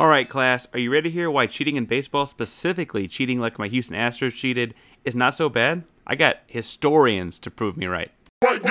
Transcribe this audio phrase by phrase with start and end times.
[0.00, 3.58] All right, class, are you ready to hear why cheating in baseball, specifically cheating like
[3.58, 4.72] my Houston Astros cheated,
[5.04, 5.84] is not so bad?
[6.06, 8.10] I got historians to prove me right.
[8.40, 8.62] What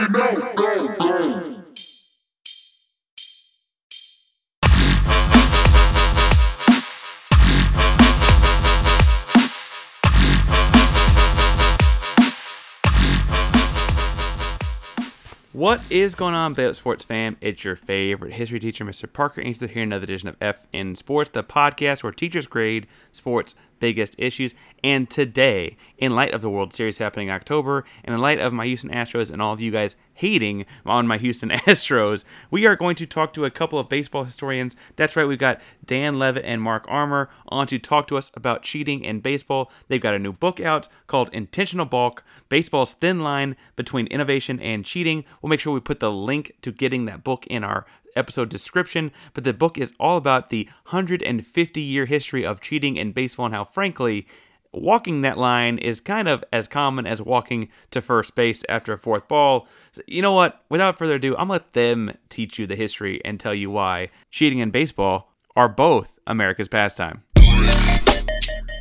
[15.90, 17.36] is going on, Bay Sports fam?
[17.42, 19.12] It's your favorite history teacher, Mr.
[19.12, 23.56] Parker Ainsley, here another edition of F in Sports, the podcast where teachers grade sports
[23.80, 24.54] biggest issues.
[24.84, 28.54] And today, in light of the World Series happening in October, and in light of
[28.54, 32.76] my Houston Astros and all of you guys hating on my Houston Astros, we are
[32.76, 34.76] going to talk to a couple of baseball historians.
[34.96, 38.64] That's right, we've got Dan Levitt and Mark Armour on to talk to us about
[38.64, 39.72] cheating in baseball.
[39.88, 44.84] They've got a new book out called Intentional Balk Baseball's Thin Line Between Innovation and
[44.84, 45.24] Cheating.
[45.42, 47.86] We'll make sure we put the link to getting that book in our
[48.20, 53.12] episode description, but the book is all about the 150 year history of cheating in
[53.12, 54.28] baseball and how, frankly,
[54.72, 58.98] walking that line is kind of as common as walking to first base after a
[58.98, 59.68] fourth ball.
[59.92, 60.64] So, you know what?
[60.70, 63.72] Without further ado, I'm going to let them teach you the history and tell you
[63.72, 67.24] why cheating and baseball are both America's pastime.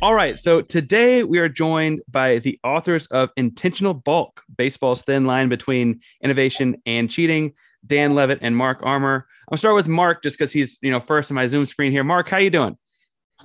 [0.01, 5.25] All right, so today we are joined by the authors of Intentional Balk Baseball's Thin
[5.25, 7.53] Line Between Innovation and Cheating.
[7.85, 9.27] Dan Levitt and Mark Armour.
[9.51, 12.03] I'll start with Mark just because he's you know first in my Zoom screen here.
[12.03, 12.77] Mark, how you doing?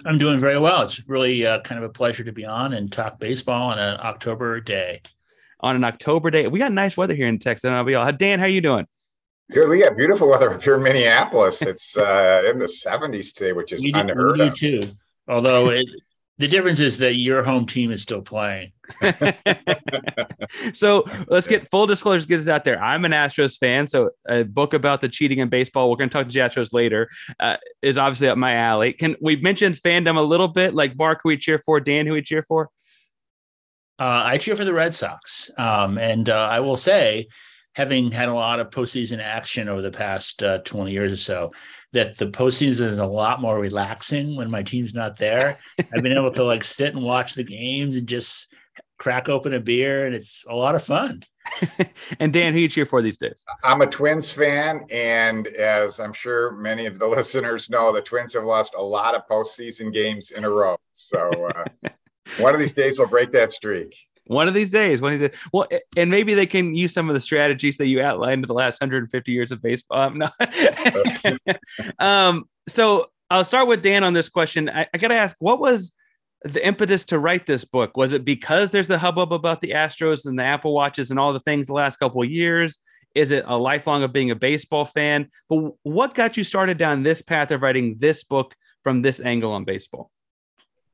[0.04, 0.82] I'm doing very well.
[0.82, 3.98] It's really uh, kind of a pleasure to be on and talk baseball on an
[4.00, 5.02] October day.
[5.60, 7.64] On an October day, we got nice weather here in Texas.
[7.64, 8.10] And we all.
[8.12, 8.86] Dan, how you doing?
[9.52, 9.68] Good.
[9.68, 11.62] We got beautiful weather up here in Minneapolis.
[11.62, 14.54] It's uh, in the 70s today, which is We do, unheard we of.
[14.56, 14.88] do too.
[15.28, 15.86] Although it,
[16.38, 18.72] the difference is that your home team is still playing.
[20.72, 22.26] so let's get full disclosure.
[22.26, 22.82] Get this out there.
[22.82, 25.88] I'm an Astros fan, so a book about the cheating in baseball.
[25.88, 27.08] We're going to talk to the Astros later.
[27.38, 28.92] Uh, is obviously up my alley.
[28.92, 30.74] Can we mention fandom a little bit?
[30.74, 31.78] Like Mark, who we cheer for?
[31.78, 32.68] Dan, who we cheer for?
[34.00, 37.28] Uh, I cheer for the Red Sox, um, and uh, I will say,
[37.74, 41.52] having had a lot of postseason action over the past uh, 20 years or so,
[41.94, 45.58] that the postseason is a lot more relaxing when my team's not there.
[45.78, 48.52] I've been able to like sit and watch the games and just
[48.98, 51.22] crack open a beer, and it's a lot of fun.
[52.20, 53.44] and Dan, who you cheer for these days?
[53.62, 58.34] I'm a Twins fan, and as I'm sure many of the listeners know, the Twins
[58.34, 60.76] have lost a lot of postseason games in a row.
[60.92, 61.88] So uh,
[62.38, 63.96] one of these days we'll break that streak.
[64.26, 67.14] One of these days, one of these well, and maybe they can use some of
[67.14, 69.98] the strategies that you outlined in the last 150 years of baseball.
[69.98, 70.28] Um, no.
[71.98, 74.70] um, so I'll start with Dan on this question.
[74.70, 75.92] I, I got to ask, what was
[76.42, 77.96] the impetus to write this book?
[77.96, 81.32] Was it because there's the hubbub about the Astros and the Apple Watches and all
[81.32, 82.78] the things the last couple of years?
[83.14, 85.30] Is it a lifelong of being a baseball fan?
[85.48, 89.52] But what got you started down this path of writing this book from this angle
[89.52, 90.10] on baseball?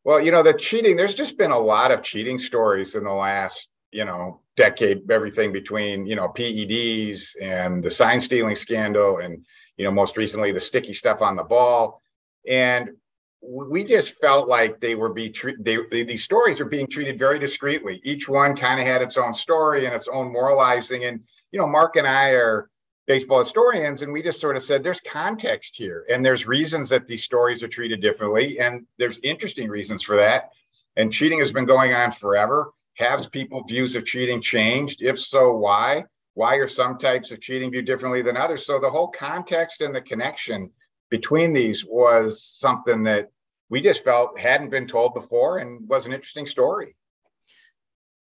[0.04, 3.12] Well, you know, the cheating, there's just been a lot of cheating stories in the
[3.12, 9.44] last, you know, decade, everything between, you know, PEDs and the sign stealing scandal and,
[9.76, 12.00] you know, most recently the sticky stuff on the ball.
[12.48, 12.90] And
[13.42, 17.38] we just felt like they were treated, they, they, these stories are being treated very
[17.38, 18.00] discreetly.
[18.04, 21.04] Each one kind of had its own story and its own moralizing.
[21.04, 21.20] And,
[21.52, 22.70] you know, Mark and I are
[23.10, 27.08] baseball historians, and we just sort of said there's context here and there's reasons that
[27.08, 28.60] these stories are treated differently.
[28.60, 30.50] And there's interesting reasons for that.
[30.94, 32.70] And cheating has been going on forever.
[32.98, 35.02] Have people views of cheating changed?
[35.02, 36.04] If so, why?
[36.34, 38.64] Why are some types of cheating viewed differently than others?
[38.64, 40.70] So the whole context and the connection
[41.10, 43.32] between these was something that
[43.70, 46.94] we just felt hadn't been told before and was an interesting story.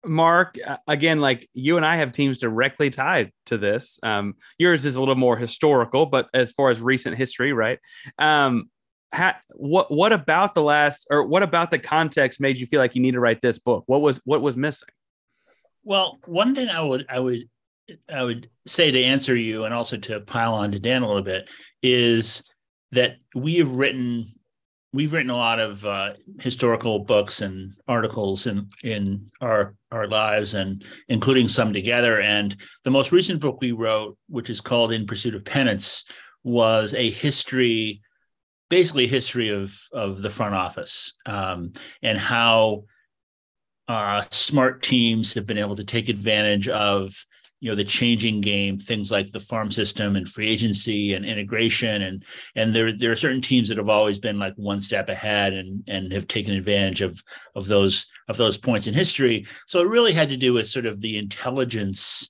[0.06, 0.58] Mark,
[0.88, 4.00] again, like you and I have teams directly tied to this.
[4.04, 7.80] Um, yours is a little more historical, but as far as recent history, right?
[8.18, 8.70] Um,
[9.14, 12.96] ha- what what about the last, or what about the context made you feel like
[12.96, 13.84] you need to write this book?
[13.88, 14.90] What was what was missing?
[15.84, 17.50] Well, one thing I would I would
[18.12, 21.24] I would say to answer you, and also to pile on to Dan a little
[21.24, 21.50] bit,
[21.82, 22.44] is
[22.92, 24.35] that we have written
[24.96, 30.54] we've written a lot of uh, historical books and articles in in our our lives
[30.54, 32.22] and including some together.
[32.22, 32.56] And
[32.86, 36.06] the most recent book we wrote which is called in pursuit of pennants
[36.44, 38.02] was a history
[38.70, 42.86] basically history of of the front office um, and how
[43.88, 47.14] uh, smart teams have been able to take advantage of
[47.60, 52.02] you know the changing game things like the farm system and free agency and integration
[52.02, 52.24] and
[52.56, 55.84] and there there are certain teams that have always been like one step ahead and
[55.88, 57.24] and have taken advantage of
[57.56, 60.86] of those of those points in history so it really had to do with sort
[60.86, 62.30] of the intelligence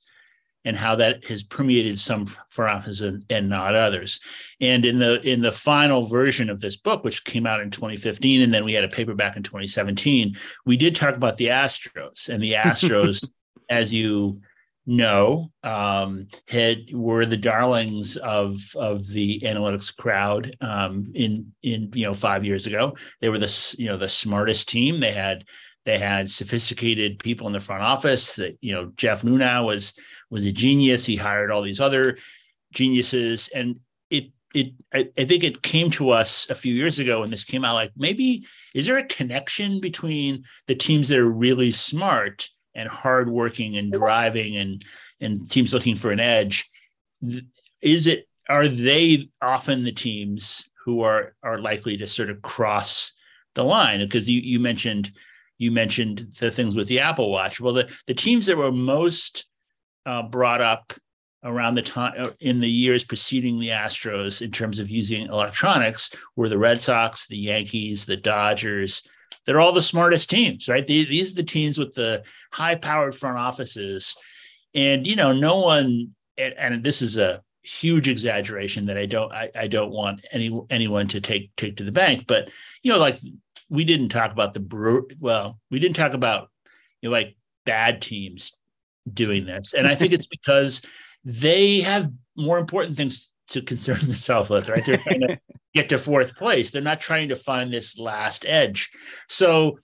[0.65, 4.19] and how that has permeated some farms and, and not others.
[4.59, 8.41] And in the in the final version of this book, which came out in 2015,
[8.41, 10.35] and then we had a paperback in 2017,
[10.65, 13.23] we did talk about the Astros and the Astros,
[13.69, 14.41] as you
[14.85, 22.05] no, um, had were the darlings of of the analytics crowd um, in in you
[22.05, 22.95] know five years ago.
[23.19, 24.99] They were the you know the smartest team.
[24.99, 25.43] They had
[25.85, 28.35] they had sophisticated people in the front office.
[28.35, 29.97] That you know Jeff Luhnow was
[30.29, 31.05] was a genius.
[31.05, 32.19] He hired all these other
[32.71, 33.79] geniuses, and
[34.11, 37.43] it it I, I think it came to us a few years ago when this
[37.43, 37.73] came out.
[37.73, 38.45] Like maybe
[38.75, 44.57] is there a connection between the teams that are really smart and hardworking and driving
[44.57, 44.85] and
[45.21, 46.69] and teams looking for an edge.
[47.81, 53.13] Is it are they often the teams who are are likely to sort of cross
[53.55, 53.99] the line?
[53.99, 55.11] Because you you mentioned
[55.57, 57.59] you mentioned the things with the Apple Watch.
[57.59, 59.47] Well, the the teams that were most
[60.05, 60.93] uh, brought up
[61.43, 66.13] around the time uh, in the years preceding the Astros in terms of using electronics
[66.35, 69.07] were the Red Sox, the Yankees, the Dodgers,
[69.45, 70.85] they're all the smartest teams, right?
[70.85, 74.17] These are the teams with the high powered front offices.
[74.73, 79.49] And, you know, no one, and this is a huge exaggeration that I don't, I,
[79.55, 82.49] I don't want any, anyone to take, take to the bank, but,
[82.81, 83.19] you know, like
[83.69, 85.07] we didn't talk about the brew.
[85.19, 86.49] Well, we didn't talk about,
[87.01, 87.35] you know, like
[87.65, 88.55] bad teams
[89.11, 89.73] doing this.
[89.73, 90.85] And I think it's because
[91.23, 94.85] they have more important things to concern themselves with, right?
[94.85, 95.39] They're trying to
[95.73, 96.71] get to fourth place.
[96.71, 98.91] They're not trying to find this last edge.
[99.27, 99.79] So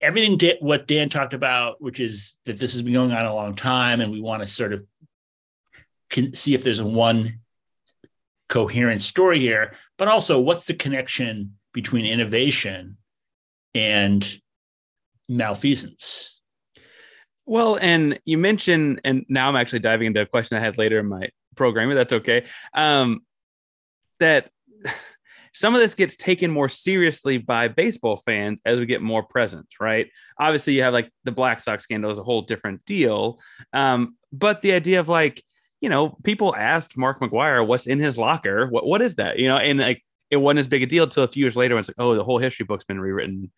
[0.00, 3.34] everything da- what Dan talked about, which is that this has been going on a
[3.34, 4.84] long time, and we want to sort of
[6.10, 7.40] can see if there's a one
[8.48, 12.98] coherent story here, but also what's the connection between innovation
[13.74, 14.40] and
[15.28, 16.40] malfeasance?
[17.46, 21.00] Well, and you mentioned, and now I'm actually diving into a question I had later
[21.00, 21.96] in my programming.
[21.96, 22.46] That's okay.
[22.74, 23.20] Um,
[24.20, 24.50] that
[25.52, 29.66] some of this gets taken more seriously by baseball fans as we get more present,
[29.80, 30.08] right?
[30.38, 33.40] Obviously, you have like the Black Sox scandal is a whole different deal.
[33.72, 35.42] Um, but the idea of like,
[35.80, 38.66] you know, people asked Mark McGwire what's in his locker.
[38.68, 39.38] What what is that?
[39.38, 41.74] You know, and like it wasn't as big a deal until a few years later
[41.74, 43.52] when it's like, oh, the whole history book's been rewritten.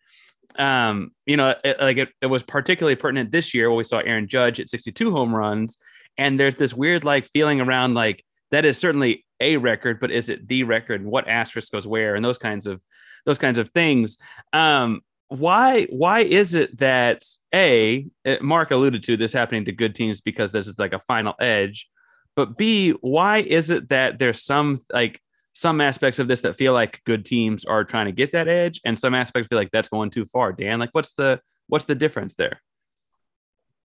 [0.57, 3.99] Um, you know, it, like it, it was particularly pertinent this year when we saw
[3.99, 5.77] Aaron Judge at 62 home runs.
[6.17, 10.29] And there's this weird like feeling around like that is certainly a record, but is
[10.29, 11.01] it the record?
[11.01, 12.15] And what asterisk goes where?
[12.15, 12.81] And those kinds of
[13.25, 14.17] those kinds of things.
[14.53, 19.93] Um, why why is it that a uh, Mark alluded to this happening to good
[19.93, 21.89] teams because this is like a final edge,
[22.35, 25.21] but b why is it that there's some like
[25.53, 28.79] some aspects of this that feel like good teams are trying to get that edge,
[28.85, 30.53] and some aspects feel like that's going too far.
[30.53, 32.61] Dan, like what's the what's the difference there?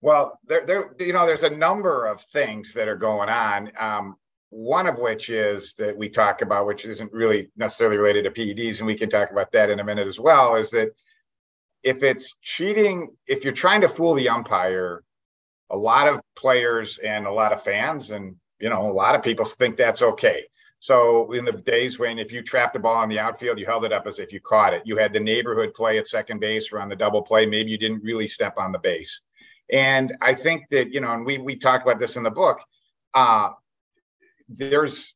[0.03, 3.71] Well, there, there, you know, there's a number of things that are going on.
[3.79, 4.17] Um,
[4.49, 8.79] one of which is that we talk about, which isn't really necessarily related to PEDs,
[8.79, 10.89] and we can talk about that in a minute as well, is that
[11.83, 15.05] if it's cheating, if you're trying to fool the umpire,
[15.69, 19.23] a lot of players and a lot of fans, and you know, a lot of
[19.23, 20.43] people think that's okay.
[20.79, 23.85] So in the days when if you trapped a ball on the outfield, you held
[23.85, 24.81] it up as if you caught it.
[24.83, 27.45] You had the neighborhood play at second base or on the double play.
[27.45, 29.21] Maybe you didn't really step on the base.
[29.71, 32.59] And I think that, you know, and we we talk about this in the book.
[33.13, 33.49] Uh,
[34.49, 35.13] there's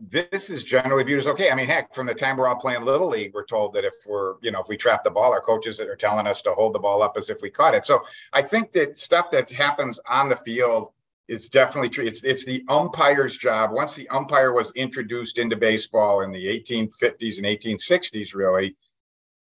[0.00, 1.50] this is generally viewed as okay.
[1.50, 3.94] I mean, heck, from the time we're all playing little league, we're told that if
[4.06, 6.74] we're, you know, if we trap the ball, our coaches are telling us to hold
[6.74, 7.84] the ball up as if we caught it.
[7.84, 8.02] So
[8.32, 10.90] I think that stuff that happens on the field
[11.28, 12.04] is definitely true.
[12.04, 13.70] It's it's the umpire's job.
[13.72, 18.76] Once the umpire was introduced into baseball in the 1850s and 1860s, really,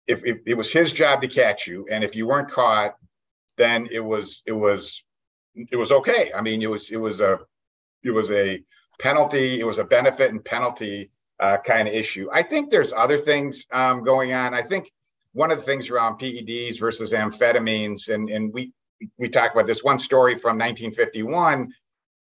[0.08, 2.96] if, if it was his job to catch you, and if you weren't caught,
[3.58, 5.04] then it was it was
[5.56, 6.32] it was okay.
[6.36, 7.40] I mean, it was it was a
[8.04, 8.64] it was a
[9.00, 9.60] penalty.
[9.60, 12.30] It was a benefit and penalty uh, kind of issue.
[12.32, 14.54] I think there's other things um, going on.
[14.54, 14.92] I think
[15.34, 18.72] one of the things around PEDs versus amphetamines, and and we
[19.18, 21.74] we talk about this one story from 1951.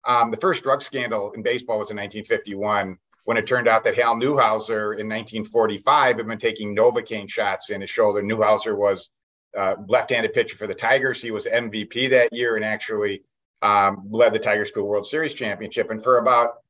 [0.06, 3.96] Um, the first drug scandal in baseball was in 1951 when it turned out that
[3.96, 8.22] Hal Newhouser in 1945 had been taking Novocaine shots in his shoulder.
[8.22, 9.10] Newhouser was
[9.56, 11.22] uh, left-handed pitcher for the Tigers.
[11.22, 13.24] He was MVP that year and actually
[13.62, 15.90] um, led the Tigers to a World Series championship.
[15.90, 16.62] And for about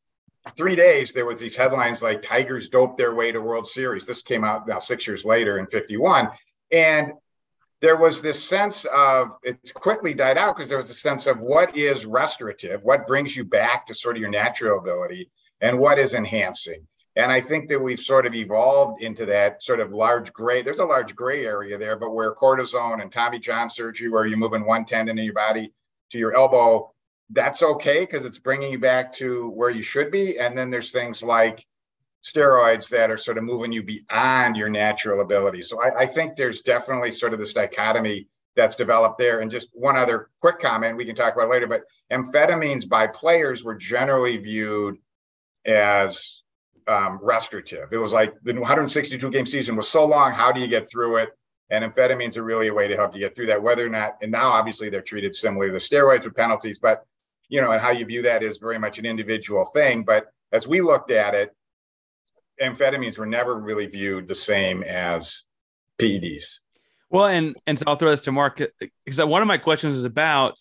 [0.56, 4.06] three days, there was these headlines like Tigers doped their way to World Series.
[4.06, 6.30] This came out now six years later in 51.
[6.72, 7.14] And
[7.82, 11.42] there was this sense of it quickly died out because there was a sense of
[11.42, 15.30] what is restorative, what brings you back to sort of your natural ability,
[15.62, 16.88] and what is enhancing.
[17.18, 20.62] And I think that we've sort of evolved into that sort of large gray.
[20.62, 24.38] There's a large gray area there, but where cortisone and Tommy John surgery, where you're
[24.38, 25.74] moving one tendon in your body
[26.12, 26.94] to your elbow,
[27.32, 30.38] that's okay because it's bringing you back to where you should be.
[30.38, 31.66] And then there's things like
[32.24, 35.64] steroids that are sort of moving you beyond your natural ability.
[35.64, 39.40] So I, I think there's definitely sort of this dichotomy that's developed there.
[39.40, 41.82] And just one other quick comment we can talk about later, but
[42.12, 44.98] amphetamines by players were generally viewed
[45.66, 46.44] as
[46.88, 47.92] um, restorative.
[47.92, 50.32] It was like the 162 game season was so long.
[50.32, 51.30] How do you get through it?
[51.70, 54.14] And amphetamines are really a way to help you get through that, whether or not,
[54.22, 57.04] and now obviously they're treated similarly to steroids with penalties, but
[57.50, 60.04] you know, and how you view that is very much an individual thing.
[60.04, 61.56] But as we looked at it,
[62.62, 65.44] amphetamines were never really viewed the same as
[66.00, 66.60] PEDs.
[67.10, 68.62] Well, and and so I'll throw this to Mark
[69.06, 70.60] because one of my questions is about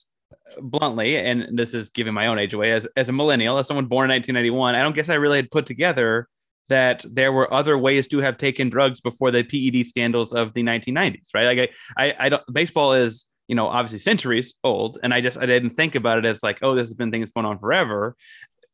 [0.60, 3.86] bluntly, and this is giving my own age away as as a millennial, as someone
[3.86, 4.74] born in 1991.
[4.74, 6.28] I don't guess I really had put together
[6.68, 10.62] that there were other ways to have taken drugs before the PED scandals of the
[10.62, 11.56] 1990s, right?
[11.56, 12.42] Like I, I, I don't.
[12.52, 16.24] Baseball is you know obviously centuries old, and I just I didn't think about it
[16.24, 18.16] as like oh this has been things going on forever.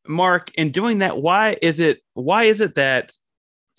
[0.06, 3.12] Mark, in doing that, why is it why is it that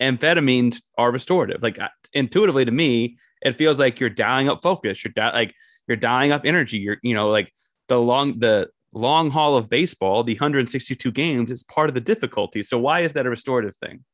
[0.00, 1.62] amphetamines are restorative?
[1.62, 1.78] Like
[2.12, 5.04] intuitively to me, it feels like you're dialing up focus.
[5.04, 5.54] You're di- like
[5.86, 6.78] you're dialing up energy.
[6.78, 7.52] You're you know like
[7.88, 12.62] the long the long haul of baseball, the 162 games is part of the difficulty.
[12.62, 14.04] So why is that a restorative thing?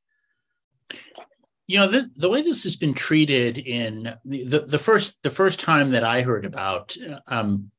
[1.66, 5.30] You know, the, the way this has been treated in the, the, the first the
[5.30, 6.96] first time that I heard about
[7.28, 7.70] um,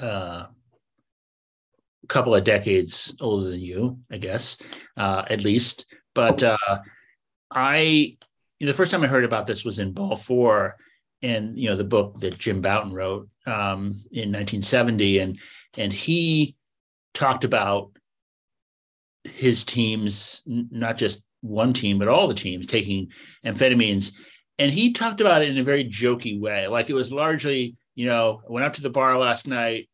[0.00, 0.46] uh,
[2.02, 4.56] a couple of decades older than you, I guess,
[4.96, 5.94] uh, at least.
[6.14, 6.78] But uh,
[7.52, 8.16] I,
[8.58, 10.76] the first time I heard about this was in Ball Four,
[11.22, 15.38] and you know the book that Jim Bouton wrote um, in 1970, and
[15.76, 16.56] and he
[17.14, 17.90] talked about
[19.24, 23.08] his teams, not just one team, but all the teams taking
[23.44, 24.12] amphetamines,
[24.58, 28.06] and he talked about it in a very jokey way, like it was largely, you
[28.06, 29.88] know, went up to the bar last night,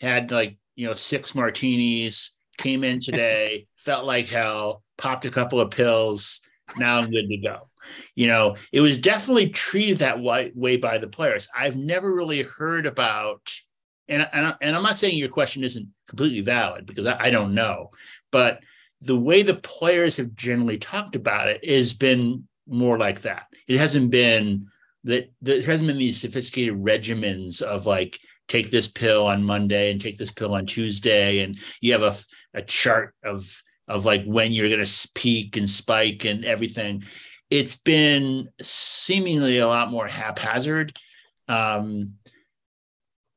[0.00, 5.60] had like you know six martinis, came in today, felt like hell, popped a couple
[5.60, 6.40] of pills,
[6.76, 7.68] now I'm good to go
[8.14, 11.48] you know, it was definitely treated that way by the players.
[11.56, 13.52] I've never really heard about,
[14.08, 17.54] and, and, and I'm not saying your question isn't completely valid because I, I don't
[17.54, 17.90] know,
[18.30, 18.60] but
[19.00, 23.46] the way the players have generally talked about it has been more like that.
[23.66, 24.68] It hasn't been
[25.04, 30.00] that there hasn't been these sophisticated regimens of like take this pill on Monday and
[30.00, 32.16] take this pill on Tuesday, and you have a
[32.54, 37.04] a chart of of like when you're going to peak and spike and everything
[37.52, 40.98] it's been seemingly a lot more haphazard.
[41.48, 42.14] Um,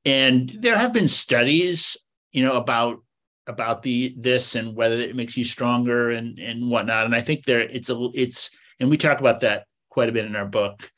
[0.05, 1.97] and there have been studies,
[2.31, 3.03] you know, about
[3.45, 7.03] about the this and whether it makes you stronger and and whatnot.
[7.05, 10.25] And I think there it's a it's and we talk about that quite a bit
[10.25, 10.89] in our book.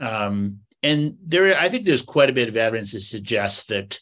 [0.00, 4.00] Um, and there, I think there's quite a bit of evidence to suggest that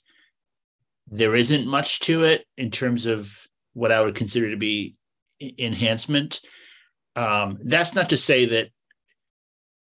[1.09, 4.97] there isn't much to it in terms of what I would consider to be
[5.59, 6.41] enhancement.
[7.17, 8.69] Um, that's not to say that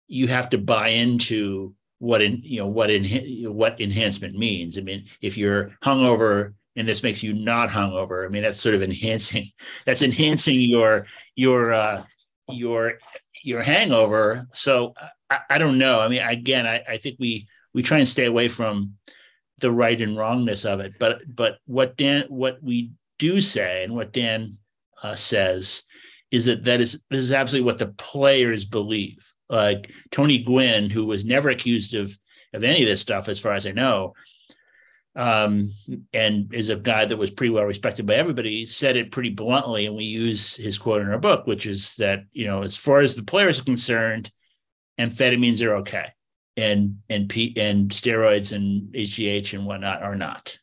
[0.06, 3.04] you have to buy into what in you know what in
[3.52, 4.76] what enhancement means.
[4.76, 8.74] I mean, if you're hungover and this makes you not hungover, I mean that's sort
[8.74, 9.46] of enhancing.
[9.86, 12.04] That's enhancing your your uh,
[12.50, 12.98] your
[13.44, 14.46] your hangover.
[14.52, 14.94] So
[15.30, 16.00] I, I don't know.
[16.00, 18.94] I mean, again, I, I think we we try and stay away from
[19.58, 20.94] the right and wrongness of it.
[20.98, 24.58] But but what Dan what we do say and what Dan
[25.02, 25.84] uh, says
[26.32, 29.32] is that that is this is absolutely what the players believe.
[29.48, 32.16] Like Tony Gwynn, who was never accused of
[32.52, 34.14] of any of this stuff, as far as I know,
[35.14, 35.72] um,
[36.12, 39.86] and is a guy that was pretty well respected by everybody, said it pretty bluntly,
[39.86, 43.00] and we use his quote in our book, which is that you know, as far
[43.00, 44.32] as the players are concerned,
[44.98, 46.06] amphetamines are okay
[46.56, 50.58] and and P, and steroids and HGH and whatnot are not.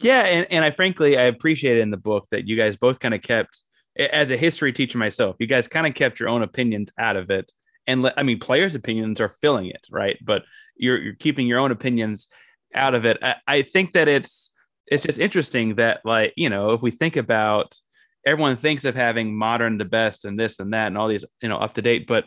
[0.00, 3.14] Yeah, and and I frankly I appreciate in the book that you guys both kind
[3.14, 3.62] of kept
[3.98, 7.30] as a history teacher myself, you guys kind of kept your own opinions out of
[7.30, 7.52] it.
[7.86, 10.18] And I mean, players' opinions are filling it, right?
[10.22, 10.42] But
[10.76, 12.28] you're you're keeping your own opinions
[12.74, 13.18] out of it.
[13.22, 14.50] I, I think that it's
[14.86, 17.78] it's just interesting that like you know if we think about
[18.24, 21.48] everyone thinks of having modern the best and this and that and all these you
[21.48, 22.26] know up to date, but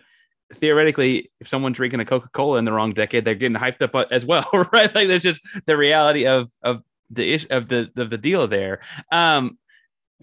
[0.55, 4.07] theoretically, if someone's drinking a Coca Cola in the wrong decade, they're getting hyped up
[4.11, 4.93] as well, right?
[4.93, 8.81] Like there's just the reality of of the ish of the of the deal there.
[9.11, 9.57] Um,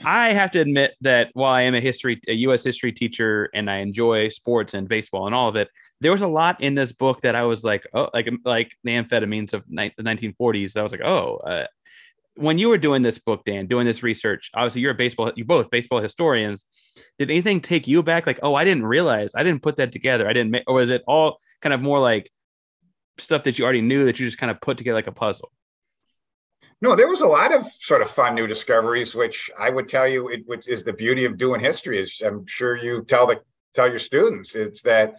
[0.05, 2.63] I have to admit that while I am a history a U.S.
[2.63, 5.69] history teacher and I enjoy sports and baseball and all of it,
[6.01, 8.93] there was a lot in this book that I was like, oh, like like the
[8.93, 10.73] amphetamines of ni- the 1940s.
[10.73, 11.37] That I was like, oh.
[11.37, 11.67] Uh,
[12.39, 15.45] when you were doing this book, Dan, doing this research, obviously you're a baseball, you
[15.47, 16.67] both baseball historians.
[17.19, 18.27] Did anything take you back?
[18.27, 20.29] Like, oh, I didn't realize, I didn't put that together.
[20.29, 22.31] I didn't, make, or was it all kind of more like
[23.17, 25.51] stuff that you already knew that you just kind of put together like a puzzle?
[26.83, 30.07] No, there was a lot of sort of fun new discoveries, which I would tell
[30.07, 31.99] you, it, which is the beauty of doing history.
[31.99, 33.41] Is I'm sure you tell the
[33.75, 35.15] tell your students, it's that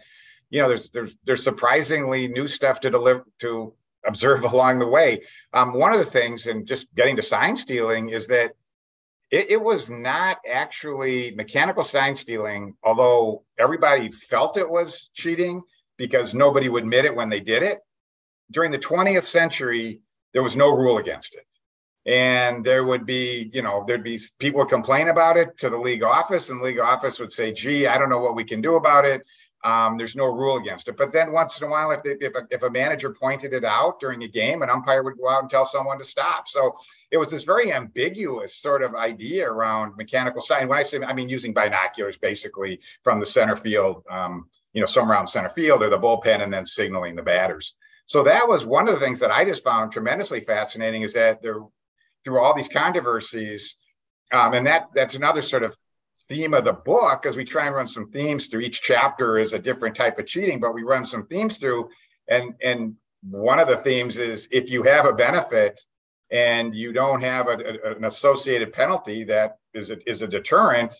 [0.50, 3.72] you know there's there's there's surprisingly new stuff to deliver to
[4.06, 5.22] observe along the way.
[5.52, 8.52] Um, one of the things, and just getting to sign stealing, is that
[9.30, 15.62] it, it, was not actually mechanical sign stealing, although everybody felt it was cheating
[15.98, 17.80] because nobody would admit it when they did it.
[18.50, 20.00] During the 20th century,
[20.32, 21.44] there was no rule against it.
[22.08, 25.76] And there would be, you know, there'd be people would complain about it to the
[25.76, 28.62] league office, and the league office would say, gee, I don't know what we can
[28.62, 29.26] do about it.
[29.62, 30.96] Um, there's no rule against it.
[30.96, 34.00] But then once in a while, if, if, a, if a manager pointed it out
[34.00, 36.48] during a game, an umpire would go out and tell someone to stop.
[36.48, 36.78] So
[37.10, 40.66] it was this very ambiguous sort of idea around mechanical sign.
[40.66, 44.86] When I say, I mean using binoculars basically from the center field, um, you know,
[44.86, 47.74] somewhere around center field or the bullpen, and then signaling the batters.
[48.06, 51.42] So that was one of the things that I just found tremendously fascinating is that
[51.42, 51.60] there,
[52.28, 53.78] through all these controversies,
[54.32, 55.74] um, and that that's another sort of
[56.28, 59.54] theme of the book as we try and run some themes through each chapter is
[59.54, 61.88] a different type of cheating but we run some themes through
[62.28, 65.80] and and one of the themes is if you have a benefit
[66.30, 70.94] and you don't have a, a, an associated penalty that is a, is a deterrent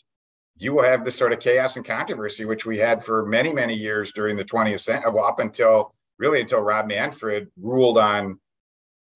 [0.57, 3.75] you will have this sort of chaos and controversy which we had for many many
[3.75, 8.41] years during the 20th century well up until really until rob manfred ruled on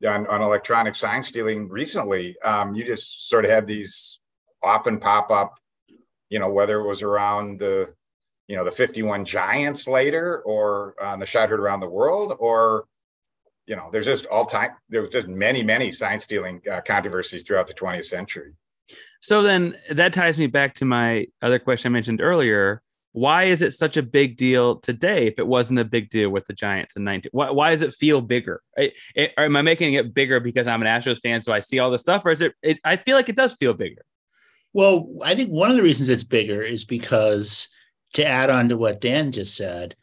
[0.07, 4.21] on, on electronic sign stealing recently um, you just sort of had these
[4.63, 5.55] often pop up
[6.33, 7.93] you know, whether it was around the,
[8.49, 12.87] you know, the 51 Giants later or on the shot heard around the world, or,
[13.67, 17.43] you know, there's just all time, there was just many, many sign stealing uh, controversies
[17.43, 18.55] throughout the 20th century.
[19.21, 22.81] So then that ties me back to my other question I mentioned earlier.
[23.13, 26.47] Why is it such a big deal today if it wasn't a big deal with
[26.47, 27.31] the Giants in 19?
[27.33, 28.63] Why, why does it feel bigger?
[28.77, 28.95] It,
[29.37, 32.01] am I making it bigger because I'm an Astros fan, so I see all this
[32.01, 34.03] stuff, or is it, it I feel like it does feel bigger.
[34.73, 37.69] Well, I think one of the reasons it's bigger is because
[38.15, 39.95] to add on to what Dan just said,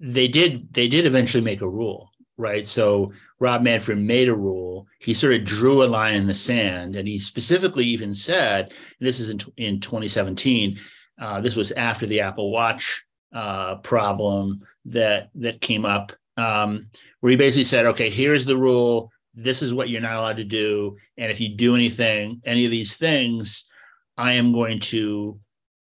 [0.00, 2.64] they did they did eventually make a rule, right?
[2.64, 4.86] So Rob Manfred made a rule.
[4.98, 9.20] He sort of drew a line in the sand, and he specifically even said, "This
[9.20, 10.78] is in, in 2017.
[11.20, 16.88] Uh, this was after the Apple Watch uh, problem that that came up, um,
[17.20, 20.44] where he basically said, "Okay, here's the rule this is what you're not allowed to
[20.44, 20.96] do.
[21.16, 23.70] And if you do anything, any of these things,
[24.16, 25.38] I am going to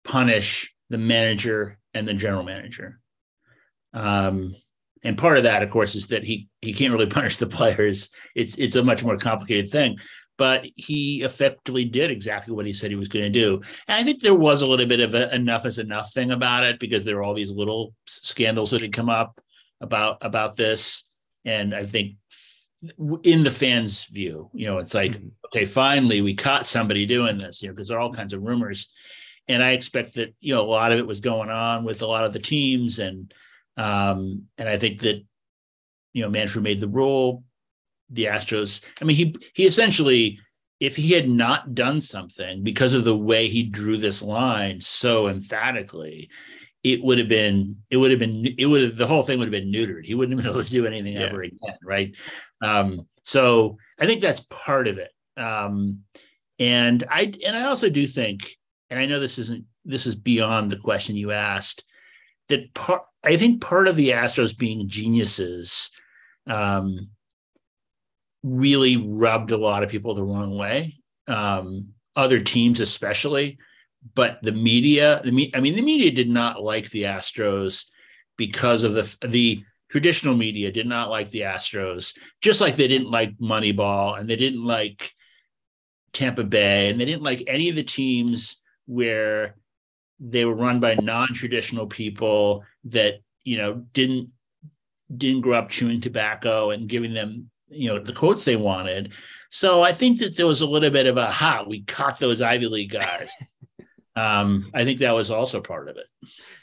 [0.03, 2.99] punish the manager and the general manager.
[3.91, 4.55] Um,
[5.03, 8.09] and part of that, of course, is that he he can't really punish the players.
[8.35, 9.97] It's it's a much more complicated thing.
[10.39, 13.61] But he effectively did exactly what he said he was going to do.
[13.87, 16.63] And I think there was a little bit of a enough is enough thing about
[16.63, 19.39] it because there were all these little scandals that had come up
[19.81, 21.09] about about this.
[21.43, 22.15] And I think
[23.23, 24.49] in the fans' view.
[24.53, 25.27] You know, it's like, mm-hmm.
[25.47, 28.41] okay, finally we caught somebody doing this, you know, because there are all kinds of
[28.41, 28.91] rumors.
[29.47, 32.07] And I expect that, you know, a lot of it was going on with a
[32.07, 32.99] lot of the teams.
[32.99, 33.33] And
[33.75, 35.21] um, and I think that,
[36.13, 37.43] you know, Manfred made the rule.
[38.09, 40.39] The Astros, I mean, he he essentially,
[40.79, 45.27] if he had not done something because of the way he drew this line so
[45.27, 46.29] emphatically,
[46.83, 49.51] it would have been it would have been it would have the whole thing would
[49.53, 50.05] have been neutered.
[50.05, 51.21] He wouldn't have been able to do anything yeah.
[51.21, 52.15] ever again, right?
[52.61, 55.11] Um, so I think that's part of it.
[55.37, 56.03] Um,
[56.57, 58.57] and I and I also do think,
[58.89, 61.83] and I know this isn't this is beyond the question you asked,
[62.47, 65.91] that part I think part of the Astros being geniuses
[66.47, 67.09] um,
[68.43, 70.97] really rubbed a lot of people the wrong way.
[71.27, 73.57] Um, other teams, especially,
[74.15, 77.85] but the media, the me, I mean, the media did not like the Astros
[78.37, 83.11] because of the the traditional media did not like the Astros, just like they didn't
[83.11, 85.11] like Moneyball and they didn't like
[86.13, 89.55] Tampa Bay and they didn't like any of the teams where
[90.19, 94.29] they were run by non-traditional people that you know didn't
[95.15, 99.11] didn't grow up chewing tobacco and giving them you know the quotes they wanted.
[99.49, 102.41] So I think that there was a little bit of a ha, we caught those
[102.41, 103.31] Ivy League guys.
[104.15, 106.05] um, I think that was also part of it.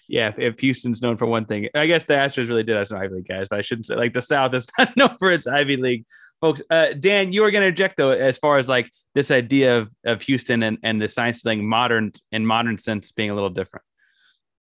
[0.08, 2.86] Yeah, if, if, Houston's known for one thing, I guess the Astros really did have
[2.86, 5.32] some Ivy League guys, but I shouldn't say like the South is not known for
[5.32, 6.04] its Ivy League
[6.40, 6.62] folks.
[6.70, 9.90] Uh, Dan, you were going to object though, as far as like this idea of,
[10.04, 13.84] of Houston and, and the science thing, modern in modern sense being a little different.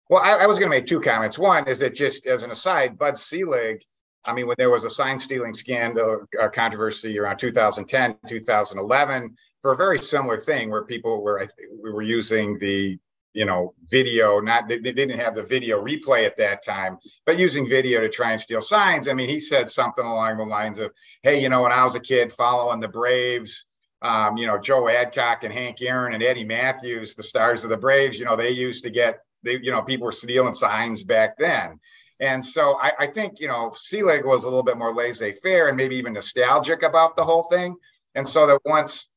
[0.10, 1.38] Well, I, I was going to make two comments.
[1.38, 3.84] One is that just as an aside, Bud Selig,
[4.25, 9.73] I mean, when there was a sign stealing scandal uh, controversy around 2010, 2011, for
[9.73, 11.47] a very similar thing where people were
[11.82, 12.97] we were using the
[13.34, 17.38] you know video not they, they, didn't have the video replay at that time but
[17.38, 19.08] using video to try and steal signs.
[19.08, 21.95] I mean he said something along the lines of hey you know when i was
[21.95, 23.65] a kid following the braves
[24.01, 27.77] um, you know joe adcock and hank aaron and eddie Mathews, the stars of the
[27.77, 31.38] braves you know they used to get they you know people were stealing signs back
[31.38, 31.79] then
[32.19, 35.77] and so I, I think you know Selig was a little bit more laissez-faire and
[35.77, 37.75] maybe even nostalgic about the whole thing
[38.15, 39.10] and so that once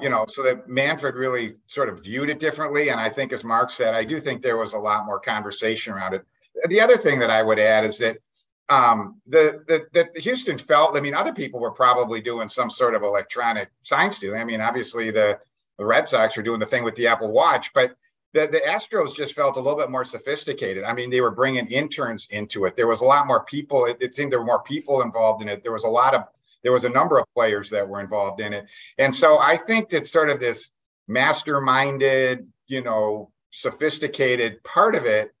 [0.00, 2.88] you know, so that Manfred really sort of viewed it differently.
[2.88, 5.92] And I think, as Mark said, I do think there was a lot more conversation
[5.92, 6.24] around it.
[6.68, 8.18] The other thing that I would add is that
[8.68, 10.96] um, the, the that Houston felt.
[10.96, 14.40] I mean, other people were probably doing some sort of electronic sign stealing.
[14.40, 15.38] I mean, obviously the
[15.78, 17.96] the Red Sox were doing the thing with the Apple Watch, but
[18.34, 20.82] the, the Astros just felt a little bit more sophisticated.
[20.82, 22.76] I mean, they were bringing interns into it.
[22.76, 23.86] There was a lot more people.
[23.86, 25.62] It, it seemed there were more people involved in it.
[25.62, 26.24] There was a lot of
[26.64, 28.66] there was a number of players that were involved in it.
[28.98, 30.72] And so I think that sort of this
[31.08, 35.32] masterminded, you know, sophisticated part of it,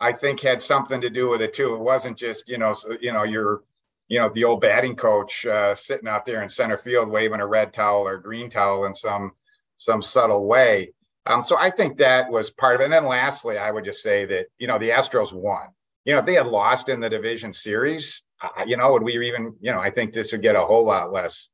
[0.00, 1.74] I think had something to do with it too.
[1.74, 3.62] It wasn't just, you know, you know, you're,
[4.08, 7.46] you know, the old batting coach uh, sitting out there in center field waving a
[7.46, 9.32] red towel or green towel in some
[9.76, 10.92] some subtle way.
[11.26, 12.84] Um, so I think that was part of it.
[12.84, 15.68] And then lastly, I would just say that, you know, the Astros won.
[16.04, 18.22] You know, if they had lost in the division series,
[18.66, 21.12] you know, would we even, you know, I think this would get a whole lot
[21.12, 21.48] less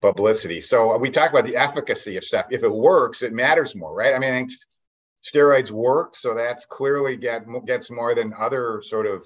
[0.00, 0.60] publicity.
[0.60, 2.46] So we talk about the efficacy of stuff.
[2.50, 4.14] If it works, it matters more, right?
[4.14, 4.50] I mean, I think
[5.24, 9.24] steroids work, so that's clearly get gets more than other sort of,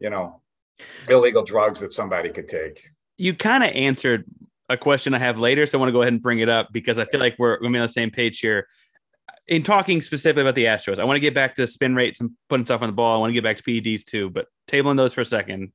[0.00, 0.40] you know,
[1.10, 2.88] illegal drugs that somebody could take.
[3.18, 4.24] You kind of answered
[4.70, 6.68] a question I have later, so I want to go ahead and bring it up
[6.72, 8.66] because I feel like we're going to be on the same page here.
[9.48, 12.30] In talking specifically about the Astros, I want to get back to spin rates and
[12.48, 13.16] putting stuff on the ball.
[13.16, 15.72] I want to get back to PEDs too, but tabling those for a second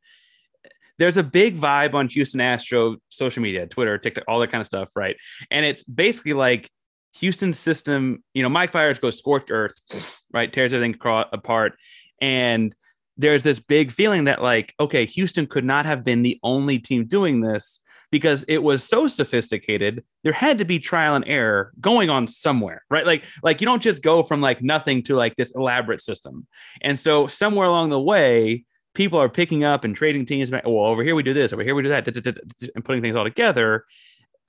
[1.00, 4.68] there's a big vibe on Houston Astro social media, Twitter, TikTok, all that kind of
[4.68, 5.16] stuff, right?
[5.50, 6.70] And it's basically like
[7.16, 9.74] Houston's system, you know, Mike Fiers goes scorched earth,
[10.32, 10.52] right?
[10.52, 11.74] Tears everything apart.
[12.22, 12.76] And
[13.18, 17.06] there's this big feeling that, like, okay, Houston could not have been the only team
[17.06, 17.80] doing this
[18.14, 22.84] because it was so sophisticated there had to be trial and error going on somewhere
[22.90, 26.46] right like like you don't just go from like nothing to like this elaborate system
[26.82, 30.52] and so somewhere along the way people are picking up and trading teams.
[30.52, 32.08] Well, over here we do this, over here we do that,
[32.76, 33.86] and putting things all together.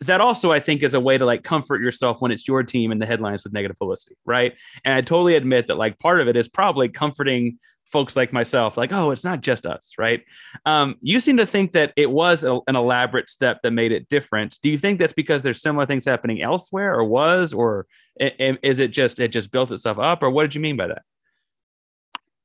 [0.00, 2.92] That also, I think, is a way to like comfort yourself when it's your team
[2.92, 4.54] in the headlines with negative publicity, right?
[4.84, 8.76] And I totally admit that like part of it is probably comforting folks like myself,
[8.76, 10.22] like, oh, it's not just us, right?
[10.66, 14.08] Um, you seem to think that it was a, an elaborate step that made it
[14.08, 14.58] different.
[14.62, 17.86] Do you think that's because there's similar things happening elsewhere, or was, or
[18.18, 21.02] is it just it just built itself up, or what did you mean by that?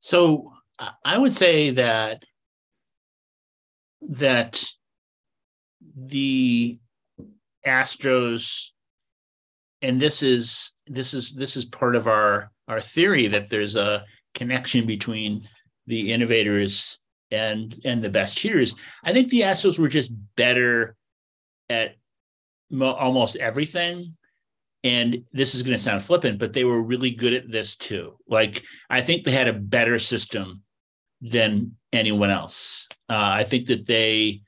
[0.00, 0.52] So
[1.04, 2.24] I would say that
[4.02, 4.64] that
[5.96, 6.78] the
[7.66, 8.68] Astros,
[9.82, 14.04] and this is this is this is part of our our theory that there's a
[14.34, 15.48] connection between
[15.86, 16.98] the innovators
[17.30, 18.74] and and the best cheaters.
[19.04, 20.96] I think the Astros were just better
[21.68, 21.96] at
[22.70, 24.16] mo- almost everything.
[24.82, 28.16] And this is going to sound flippant, but they were really good at this too.
[28.26, 30.62] Like I think they had a better system
[31.20, 32.88] than anyone else.
[33.08, 34.42] Uh, I think that they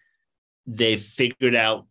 [0.67, 1.87] they figured out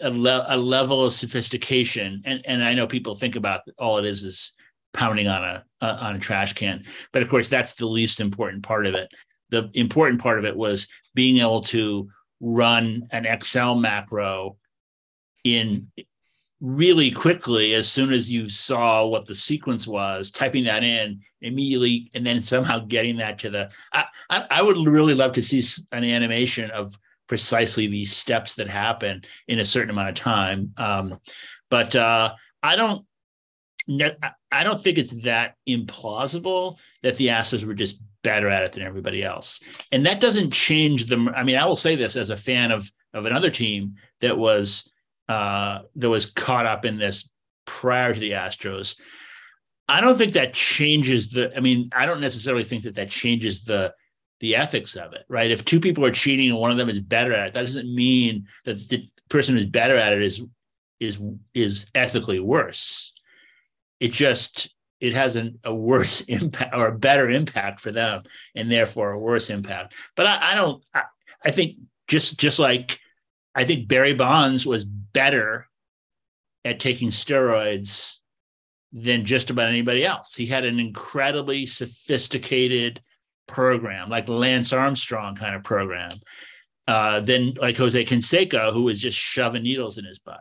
[0.00, 4.06] a, le- a level of sophistication, and and I know people think about all it
[4.06, 4.56] is is
[4.98, 8.64] pounding on a uh, on a trash can, but of course that's the least important
[8.64, 9.08] part of it.
[9.50, 12.08] The important part of it was being able to
[12.40, 14.56] run an Excel macro
[15.44, 15.90] in
[16.60, 22.10] really quickly as soon as you saw what the sequence was typing that in immediately
[22.14, 25.62] and then somehow getting that to the I, I, I would really love to see
[25.92, 31.20] an animation of precisely these steps that happen in a certain amount of time um,
[31.70, 33.04] but uh, i don't
[34.52, 38.82] i don't think it's that implausible that the astros were just better at it than
[38.82, 42.36] everybody else and that doesn't change them i mean i will say this as a
[42.36, 44.92] fan of of another team that was
[45.28, 47.30] uh, that was caught up in this
[47.66, 48.98] prior to the Astros.
[49.88, 51.54] I don't think that changes the.
[51.56, 53.94] I mean, I don't necessarily think that that changes the
[54.40, 55.50] the ethics of it, right?
[55.50, 57.92] If two people are cheating and one of them is better at it, that doesn't
[57.92, 60.42] mean that the person who's better at it is
[61.00, 61.18] is
[61.54, 63.14] is ethically worse.
[64.00, 68.22] It just it has an, a worse impact or a better impact for them,
[68.54, 69.94] and therefore a worse impact.
[70.16, 70.84] But I, I don't.
[70.94, 71.02] I,
[71.44, 71.76] I think
[72.08, 72.98] just just like
[73.54, 75.68] I think Barry Bonds was better
[76.64, 78.16] at taking steroids
[78.92, 80.34] than just about anybody else.
[80.34, 83.02] He had an incredibly sophisticated
[83.46, 86.12] program, like Lance Armstrong kind of program,
[86.86, 90.40] uh, than like Jose Canseco, who was just shoving needles in his butt.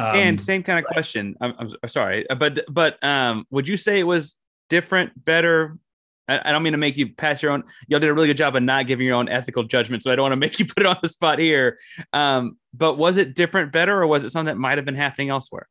[0.00, 1.36] Um, and same kind of question.
[1.40, 4.36] I'm, I'm sorry, but but um, would you say it was
[4.68, 5.78] different, better,
[6.30, 7.64] I, don't mean to make you pass your own.
[7.88, 10.16] Y'all did a really good job of not giving your own ethical judgment, so I
[10.16, 11.78] don't want to make you put it on the spot here.
[12.12, 15.30] Um, but was it different, better, or was it something that might have been happening
[15.30, 15.68] elsewhere?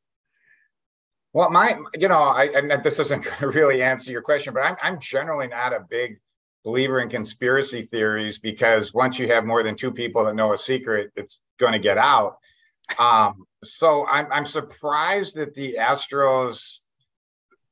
[1.32, 4.62] Well, my, you know, I and this isn't going to really answer your question, but
[4.62, 6.20] I'm I'm generally not a big
[6.66, 10.58] believer in conspiracy theories because once you have more than two people that know a
[10.58, 12.38] secret, it's going to get out.
[12.98, 16.80] Um, so I'm I'm surprised that the Astros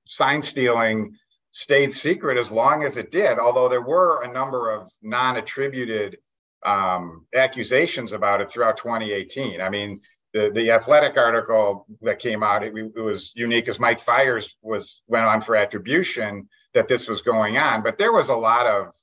[0.06, 1.16] sign stealing
[1.52, 6.18] stayed secret as long as it did, although there were a number of non attributed
[6.66, 9.62] um, accusations about it throughout 2018.
[9.62, 10.02] I mean,
[10.34, 15.02] the, the athletic article that came out, it, it was unique as Mike Fiers was
[15.08, 18.94] went on for attribution that this was going on, but there was a lot of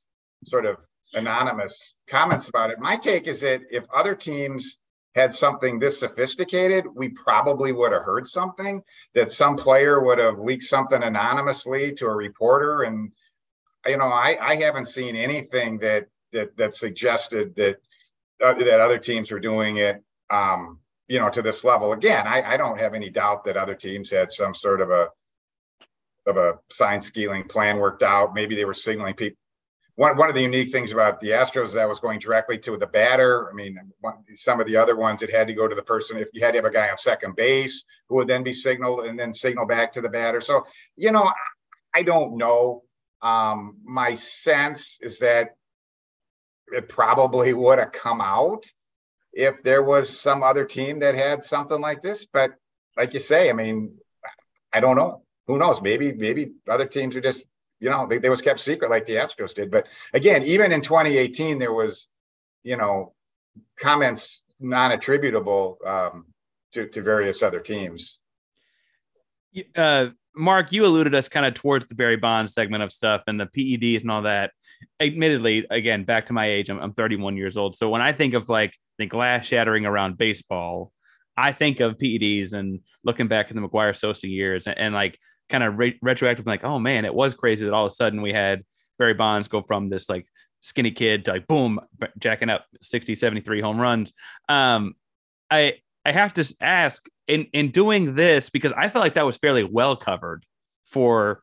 [0.46, 0.76] sort of
[1.14, 2.78] anonymous comments about it.
[2.78, 4.78] My take is that if other teams
[5.14, 8.82] had something this sophisticated, we probably would have heard something
[9.14, 12.82] that some player would have leaked something anonymously to a reporter.
[12.82, 13.12] And,
[13.86, 17.76] you know, I, I haven't seen anything that, that, that suggested that,
[18.42, 21.92] uh, that other teams were doing it, um, you know, to this level.
[21.92, 25.08] Again, I, I don't have any doubt that other teams had some sort of a,
[26.26, 28.34] of a sign stealing plan worked out.
[28.34, 29.38] Maybe they were signaling people
[29.96, 32.86] one, one of the unique things about the Astros that was going directly to the
[32.86, 33.48] batter.
[33.48, 36.18] I mean, one, some of the other ones it had to go to the person.
[36.18, 39.06] If you had to have a guy on second base who would then be signaled
[39.06, 40.40] and then signal back to the batter.
[40.40, 41.30] So, you know,
[41.94, 42.82] I don't know.
[43.22, 45.56] Um, my sense is that
[46.72, 48.66] it probably would have come out
[49.32, 52.26] if there was some other team that had something like this.
[52.26, 52.50] But
[52.96, 53.96] like you say, I mean,
[54.72, 55.22] I don't know.
[55.46, 55.80] Who knows?
[55.80, 57.44] Maybe, maybe other teams are just
[57.84, 59.70] you know, they, they was kept secret like the Astros did.
[59.70, 62.08] But again, even in 2018, there was,
[62.62, 63.12] you know,
[63.78, 66.24] comments non-attributable um,
[66.72, 68.20] to, to various other teams.
[69.76, 73.38] Uh, Mark, you alluded us kind of towards the Barry Bonds segment of stuff and
[73.38, 74.52] the PEDs and all that.
[74.98, 77.76] Admittedly, again, back to my age, I'm, I'm 31 years old.
[77.76, 80.90] So when I think of like the glass shattering around baseball,
[81.36, 85.18] I think of PEDs and looking back in the McGwire Sosa years and, and like
[85.48, 88.22] kind of re- retroactive, like, oh man, it was crazy that all of a sudden
[88.22, 88.64] we had
[88.98, 90.26] Barry Bonds go from this like
[90.60, 91.80] skinny kid to like boom,
[92.18, 94.12] jacking up 60, 73 home runs.
[94.48, 94.94] Um,
[95.50, 99.36] I I have to ask in in doing this because I felt like that was
[99.36, 100.44] fairly well covered
[100.84, 101.42] for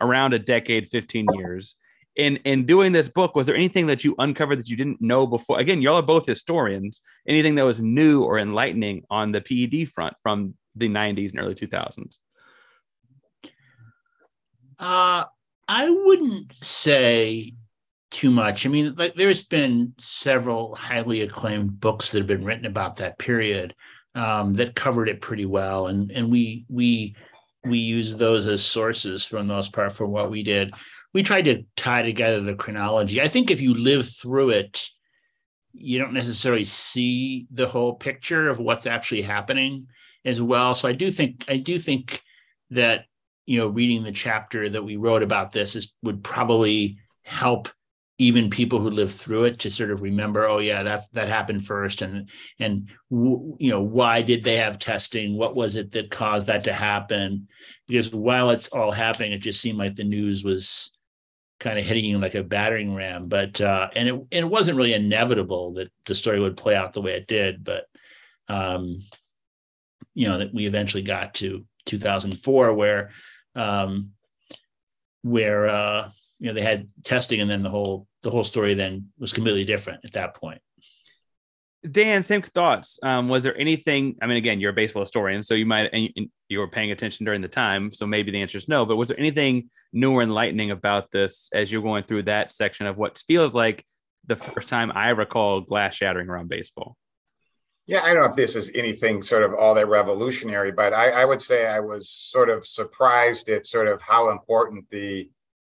[0.00, 1.76] around a decade, 15 years.
[2.16, 5.26] In in doing this book, was there anything that you uncovered that you didn't know
[5.26, 5.60] before?
[5.60, 7.00] Again, y'all are both historians.
[7.26, 11.54] Anything that was new or enlightening on the PED front from the 90s and early
[11.54, 12.16] 2000s?
[14.80, 15.24] Uh,
[15.68, 17.52] I wouldn't say
[18.10, 18.66] too much.
[18.66, 23.18] I mean, like there's been several highly acclaimed books that have been written about that
[23.18, 23.74] period
[24.14, 27.14] um, that covered it pretty well, and and we we
[27.64, 30.74] we use those as sources for the most part for what we did.
[31.12, 33.20] We tried to tie together the chronology.
[33.20, 34.88] I think if you live through it,
[35.72, 39.88] you don't necessarily see the whole picture of what's actually happening
[40.24, 40.74] as well.
[40.74, 42.22] So I do think I do think
[42.70, 43.04] that
[43.50, 47.68] you know reading the chapter that we wrote about this is would probably help
[48.18, 51.66] even people who live through it to sort of remember oh yeah that's that happened
[51.66, 52.00] first.
[52.00, 52.28] And
[52.60, 55.36] and w- you know why did they have testing?
[55.36, 57.48] What was it that caused that to happen?
[57.88, 60.96] Because while it's all happening it just seemed like the news was
[61.58, 63.26] kind of hitting you like a battering ram.
[63.26, 66.92] But uh and it and it wasn't really inevitable that the story would play out
[66.92, 67.64] the way it did.
[67.64, 67.86] But
[68.46, 69.02] um
[70.14, 73.10] you know that we eventually got to 2004 where
[73.60, 74.12] um
[75.22, 79.08] where uh you know they had testing and then the whole the whole story then
[79.18, 80.60] was completely different at that point.
[81.90, 82.98] Dan same thoughts.
[83.02, 86.28] Um, was there anything i mean again you're a baseball historian so you might and
[86.48, 89.08] you were paying attention during the time so maybe the answer is no but was
[89.08, 93.22] there anything new or enlightening about this as you're going through that section of what
[93.26, 93.84] feels like
[94.26, 96.96] the first time i recall glass shattering around baseball
[97.90, 101.10] yeah, I don't know if this is anything sort of all that revolutionary, but I,
[101.10, 105.28] I would say I was sort of surprised at sort of how important the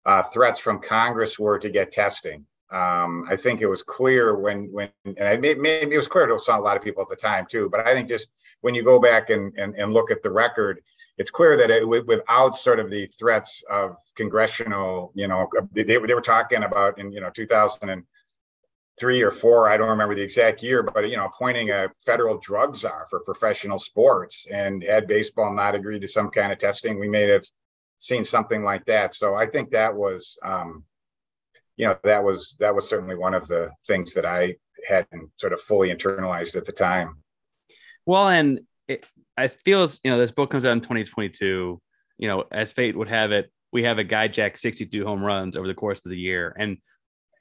[0.05, 2.45] uh, threats from Congress were to get testing.
[2.69, 6.33] Um, I think it was clear when when and I maybe it was clear to
[6.33, 7.69] a lot of people at the time too.
[7.71, 8.27] But I think just
[8.59, 10.81] when you go back and and, and look at the record,
[11.17, 15.97] it's clear that it, without sort of the threats of congressional, you know, they, they
[15.97, 17.29] were talking about in you know
[19.01, 22.37] 2003 or four, I don't remember the exact year, but you know, appointing a federal
[22.37, 26.99] drug czar for professional sports, and had baseball not agreed to some kind of testing,
[26.99, 27.43] we may have
[27.97, 29.13] seen something like that.
[29.15, 30.83] So I think that was, um,
[31.77, 34.55] you know, that was that was certainly one of the things that I
[34.87, 37.17] hadn't sort of fully internalized at the time.
[38.05, 41.81] Well, and it, I feels you know this book comes out in 2022.
[42.19, 45.57] You know, as fate would have it, we have a guy jack 62 home runs
[45.57, 46.77] over the course of the year, and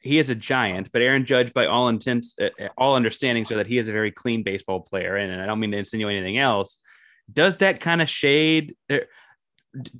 [0.00, 0.90] he is a giant.
[0.92, 3.92] But Aaron Judge, by all intents, uh, uh all understanding, so that he is a
[3.92, 5.16] very clean baseball player.
[5.16, 6.78] And, I don't mean to insinuate anything else.
[7.32, 8.76] Does that kind of shade?
[8.90, 8.98] Uh,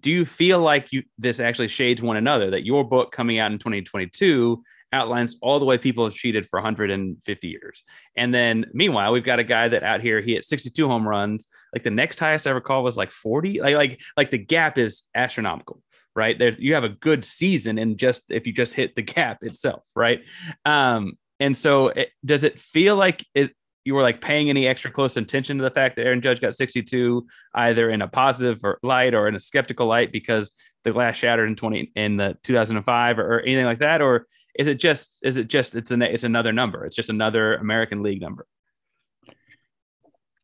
[0.01, 3.53] do you feel like you this actually shades one another that your book coming out
[3.53, 7.85] in 2022 outlines all the way people have cheated for 150 years
[8.17, 11.47] and then meanwhile we've got a guy that out here he hit 62 home runs
[11.73, 15.05] like the next highest ever call was like 40 like like like the gap is
[15.15, 15.81] astronomical
[16.17, 19.39] right there you have a good season and just if you just hit the gap
[19.43, 20.23] itself right
[20.65, 23.53] um and so it, does it feel like it
[23.85, 26.55] you were like paying any extra close attention to the fact that Aaron Judge got
[26.55, 30.53] 62, either in a positive or light or in a skeptical light because
[30.85, 34.67] the glass shattered in 20 in the 2005 or, or anything like that, or is
[34.67, 36.85] it just is it just it's an it's another number?
[36.85, 38.47] It's just another American League number.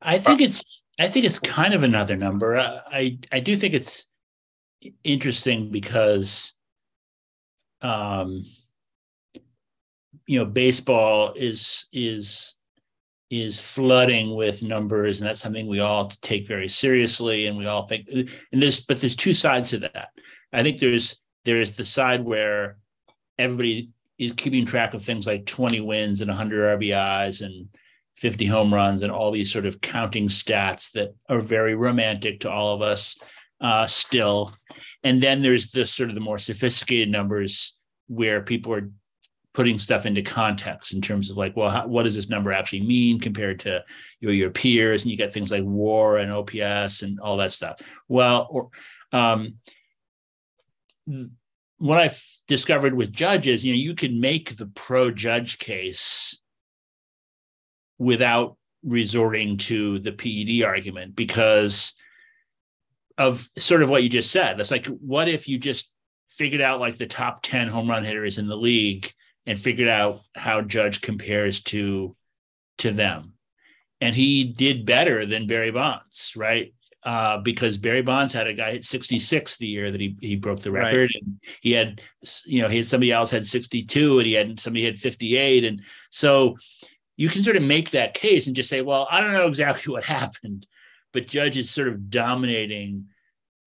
[0.00, 2.56] I think it's I think it's kind of another number.
[2.56, 4.08] I I do think it's
[5.04, 6.54] interesting because
[7.82, 8.44] um
[10.26, 12.56] you know baseball is is
[13.30, 17.86] is flooding with numbers and that's something we all take very seriously and we all
[17.86, 20.08] think and there's but there's two sides to that.
[20.52, 22.76] I think there's there's the side where
[23.38, 27.68] everybody is keeping track of things like 20 wins and 100 rbis and
[28.16, 32.50] 50 home runs and all these sort of counting stats that are very romantic to
[32.50, 33.20] all of us
[33.60, 34.52] uh, still
[35.06, 38.90] and then there's the sort of the more sophisticated numbers where people are
[39.54, 42.82] putting stuff into context in terms of like, well, how, what does this number actually
[42.82, 43.84] mean compared to
[44.20, 45.02] your your peers?
[45.02, 47.80] And you get things like WAR and OPS and all that stuff.
[48.08, 48.70] Well, or
[49.12, 49.54] um,
[51.78, 56.40] what I've discovered with judges, you know, you can make the pro judge case
[57.96, 61.95] without resorting to the PED argument because
[63.18, 64.60] of sort of what you just said.
[64.60, 65.90] It's like, what if you just
[66.30, 69.10] figured out like the top 10 home run hitters in the league
[69.46, 72.14] and figured out how Judge compares to
[72.78, 73.32] to them.
[74.02, 76.74] And he did better than Barry Bonds, right?
[77.02, 80.60] Uh, because Barry Bonds had a guy hit 66 the year that he he broke
[80.60, 81.22] the record, right.
[81.22, 82.02] and he had
[82.44, 85.82] you know he had somebody else had 62, and he had somebody had 58, and
[86.10, 86.56] so
[87.16, 89.92] you can sort of make that case and just say, well, I don't know exactly
[89.92, 90.66] what happened,
[91.12, 93.06] but Judge is sort of dominating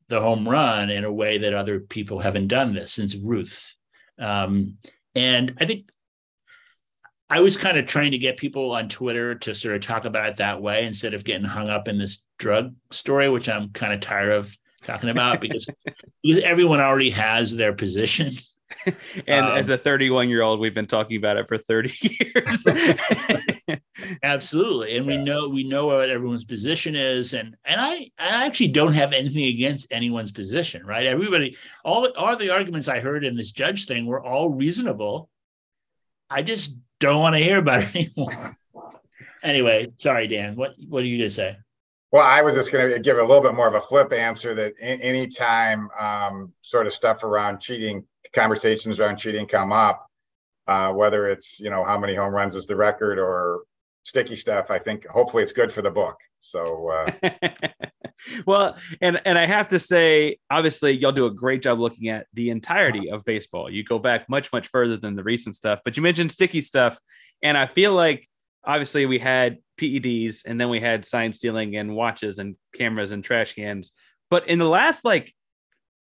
[0.10, 3.76] the home run in a way that other people haven't done this since Ruth.
[4.18, 4.78] Um,
[5.16, 5.89] and I think
[7.30, 10.30] I was kind of trying to get people on Twitter to sort of talk about
[10.30, 13.93] it that way instead of getting hung up in this drug story, which I'm kind
[13.93, 15.70] of tired of talking about because,
[16.24, 18.34] because everyone already has their position.
[19.28, 21.93] and um, as a 31 year old, we've been talking about it for 30
[22.36, 22.67] years.
[24.24, 24.97] absolutely.
[24.97, 27.34] And we know we know what everyone's position is.
[27.34, 31.05] And and I I actually don't have anything against anyone's position, right?
[31.05, 35.30] Everybody, all all the arguments I heard in this judge thing were all reasonable.
[36.30, 38.55] I just don't want to hear about it anymore.
[39.43, 40.55] anyway, sorry, Dan.
[40.55, 41.57] What what are you gonna say?
[42.11, 44.55] Well, I was just going to give a little bit more of a flip answer
[44.55, 48.03] that anytime um, sort of stuff around cheating,
[48.34, 50.05] conversations around cheating come up,
[50.67, 53.61] uh, whether it's you know how many home runs is the record or
[54.03, 56.17] sticky stuff, I think hopefully it's good for the book.
[56.39, 57.30] So, uh...
[58.45, 62.27] well, and and I have to say, obviously, y'all do a great job looking at
[62.34, 63.69] the entirety of baseball.
[63.69, 66.99] You go back much much further than the recent stuff, but you mentioned sticky stuff,
[67.43, 68.27] and I feel like
[68.65, 73.23] obviously we had PEDs and then we had sign stealing and watches and cameras and
[73.23, 73.93] trash cans.
[74.30, 75.34] But in the last like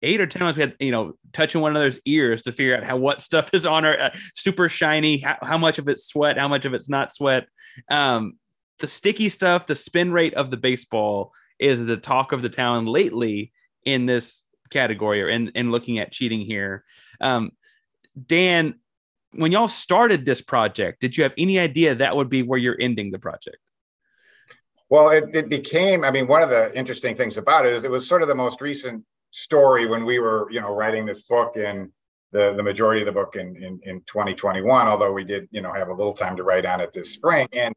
[0.04, 2.84] eight or ten months, we had you know touching one another's ears to figure out
[2.84, 6.38] how what stuff is on our uh, super shiny, how, how, much of it's sweat,
[6.38, 7.46] how much of it's not sweat.
[7.90, 8.34] Um,
[8.78, 12.86] the sticky stuff, the spin rate of the baseball is the talk of the town
[12.86, 13.52] lately
[13.84, 16.84] in this category or in, in looking at cheating here.
[17.20, 17.52] Um,
[18.26, 18.74] Dan,
[19.32, 22.76] when y'all started this project, did you have any idea that would be where you're
[22.80, 23.58] ending the project?
[24.88, 27.90] Well, it, it became, I mean, one of the interesting things about it is it
[27.90, 31.56] was sort of the most recent story when we were, you know, writing this book
[31.56, 31.90] and
[32.30, 35.72] the, the majority of the book in, in, in 2021, although we did, you know,
[35.72, 37.48] have a little time to write on it this spring.
[37.52, 37.74] And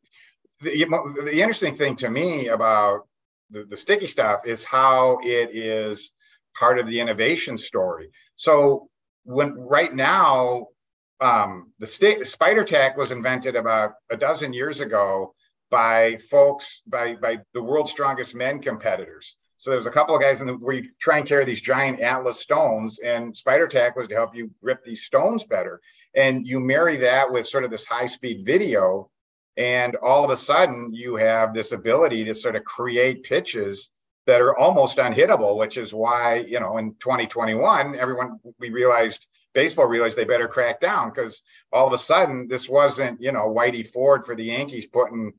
[0.62, 0.86] the,
[1.26, 3.08] the interesting thing to me about
[3.50, 6.14] the, the sticky stuff is how it is
[6.58, 8.10] part of the innovation story.
[8.36, 8.90] So
[9.24, 10.68] when right now
[11.20, 15.34] um, the st- spider tack was invented about a dozen years ago
[15.70, 19.38] by folks by by the world's strongest men competitors.
[19.58, 21.62] So there was a couple of guys in the where you try and carry these
[21.62, 25.82] giant atlas stones, and spider tack was to help you grip these stones better.
[26.16, 29.10] And you marry that with sort of this high speed video,
[29.58, 33.90] and all of a sudden you have this ability to sort of create pitches
[34.28, 39.88] that are almost unhittable, which is why you know in 2021 everyone we realized baseball
[39.88, 41.42] realized they better crack down because
[41.72, 45.34] all of a sudden this wasn't you know Whitey Ford for the Yankees putting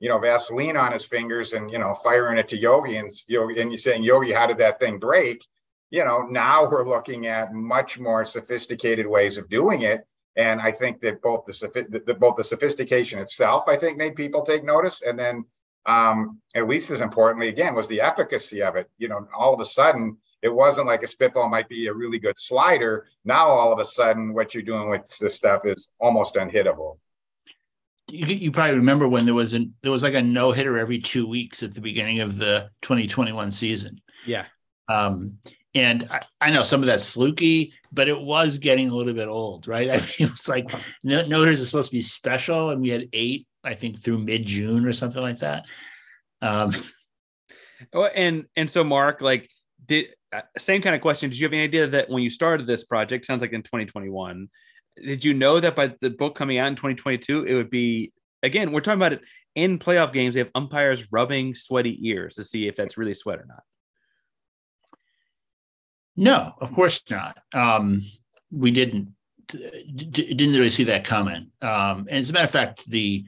[0.00, 3.60] you know Vaseline on his fingers and you know firing it to Yogi and Yogi
[3.60, 5.44] and you saying Yogi how did that thing break?
[5.90, 10.06] You know now we're looking at much more sophisticated ways of doing it.
[10.36, 14.42] And I think that both the, the both the sophistication itself, I think, made people
[14.42, 15.44] take notice, and then
[15.86, 18.90] um, at least as importantly, again, was the efficacy of it.
[18.98, 22.18] You know, all of a sudden, it wasn't like a spitball might be a really
[22.18, 23.06] good slider.
[23.24, 26.98] Now all of a sudden, what you're doing with this stuff is almost unhittable.
[28.08, 30.98] You, you probably remember when there was a there was like a no hitter every
[30.98, 34.00] two weeks at the beginning of the 2021 season.
[34.26, 34.46] Yeah.
[34.88, 35.38] Um,
[35.74, 39.28] and I, I, know some of that's fluky, but it was getting a little bit
[39.28, 39.90] old, right?
[39.90, 40.70] I mean, it was like
[41.02, 44.18] no, no hitters are supposed to be special, and we had eight, I think, through
[44.18, 45.64] mid June or something like that.
[46.42, 46.72] Um,
[47.92, 49.50] oh, and and so Mark, like,
[49.84, 51.30] did uh, same kind of question.
[51.30, 54.48] Did you have any idea that when you started this project, sounds like in 2021,
[54.96, 58.72] did you know that by the book coming out in 2022, it would be again?
[58.72, 59.22] We're talking about it
[59.54, 60.34] in playoff games.
[60.34, 63.62] They have umpires rubbing sweaty ears to see if that's really sweat or not.
[66.16, 67.38] No, of course not.
[67.52, 68.02] Um,
[68.50, 69.14] we didn't
[69.48, 71.50] didn't really see that coming.
[71.60, 73.24] Um, and as a matter of fact, the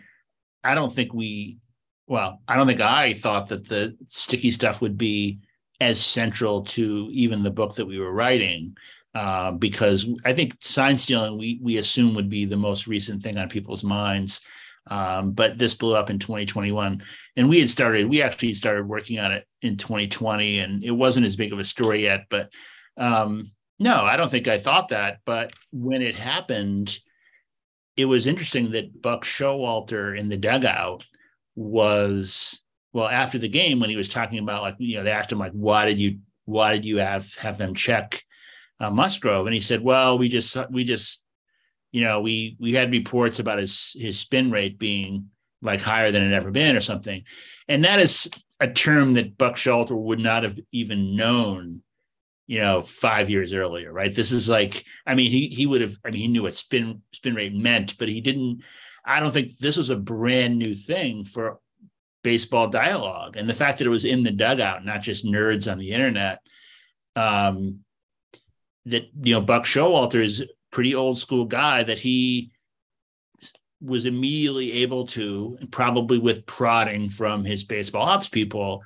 [0.63, 1.59] I don't think we
[2.07, 5.41] well, I don't think I thought that the sticky stuff would be
[5.81, 8.77] as central to even the book that we were writing.
[9.17, 13.39] Uh, because I think sign stealing we we assume would be the most recent thing
[13.39, 14.43] on people's minds.
[14.89, 17.03] Um, but this blew up in 2021,
[17.35, 18.11] and we had started.
[18.11, 21.65] We actually started working on it in 2020, and it wasn't as big of a
[21.65, 22.27] story yet.
[22.29, 22.51] But
[22.99, 25.21] um, no, I don't think I thought that.
[25.25, 26.99] But when it happened,
[27.97, 31.07] it was interesting that Buck Showalter in the dugout
[31.55, 32.63] was
[32.93, 35.39] well after the game when he was talking about like you know they asked him
[35.39, 38.23] like why did you why did you have have them check
[38.81, 39.47] uh, Musgrove.
[39.47, 41.25] And he said well we just we just
[41.93, 45.31] you know we we had reports about his his spin rate being
[45.63, 47.25] like higher than it ever been or something.
[47.69, 51.83] And that is a term that Buck Showalter would not have even known
[52.47, 54.15] you know five years earlier right?
[54.15, 57.03] This is like I mean he he would have I mean he knew what spin
[57.13, 58.63] spin rate meant but he didn't
[59.05, 61.61] I don't think this was a brand new thing for
[62.23, 63.37] baseball dialogue.
[63.37, 66.41] And the fact that it was in the dugout not just nerds on the internet
[67.15, 67.81] um,
[68.87, 72.51] that you know buck showalter is a pretty old school guy that he
[73.81, 78.83] was immediately able to probably with prodding from his baseball ops people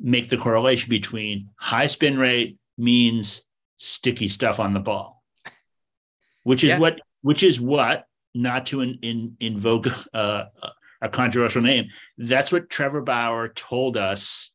[0.00, 5.22] make the correlation between high spin rate means sticky stuff on the ball
[6.42, 6.78] which is yeah.
[6.78, 10.44] what which is what not to in, in, invoke uh,
[11.00, 11.90] a controversial name.
[12.18, 14.53] That's what Trevor Bauer told us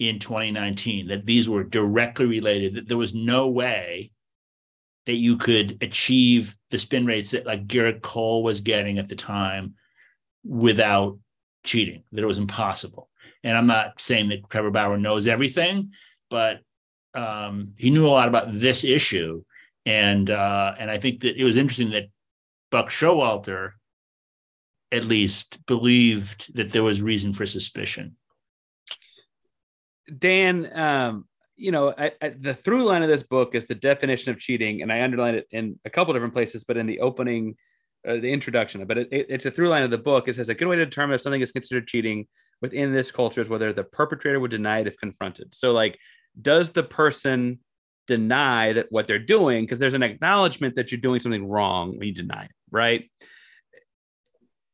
[0.00, 4.10] in 2019 that these were directly related, that there was no way
[5.06, 9.16] that you could achieve the spin rates that like Gerrit Cole was getting at the
[9.16, 9.74] time
[10.44, 11.18] without
[11.64, 13.10] cheating, that it was impossible.
[13.44, 15.92] And I'm not saying that Trevor Bauer knows everything,
[16.30, 16.60] but
[17.14, 19.44] um, he knew a lot about this issue.
[19.84, 22.10] And uh, and I think that it was interesting that
[22.70, 23.72] Buck Showalter
[24.92, 28.16] at least believed that there was reason for suspicion.
[30.18, 34.32] Dan, um, you know, I, I, the through line of this book is the definition
[34.32, 37.56] of cheating, and I underlined it in a couple different places, but in the opening,
[38.08, 40.26] uh, the introduction, but it, it, it's a through line of the book.
[40.26, 42.26] It says a good way to determine if something is considered cheating
[42.62, 45.54] within this culture is whether the perpetrator would deny it if confronted.
[45.54, 45.98] So, like,
[46.40, 47.58] does the person
[48.06, 49.64] deny that what they're doing?
[49.64, 53.10] Because there's an acknowledgement that you're doing something wrong when you deny it, right?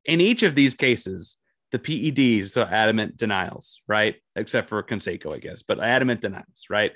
[0.04, 1.36] In each of these cases,
[1.76, 4.16] the PEDs, so adamant denials, right?
[4.34, 6.92] Except for Canseco, I guess, but adamant denials, right?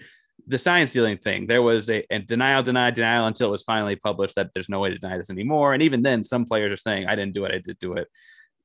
[0.47, 3.97] The sign stealing thing, there was a, a, denial, deny, denial until it was finally
[3.97, 5.75] published that there's no way to deny this anymore.
[5.75, 8.09] And even then, some players are saying, I didn't do it, I did do it.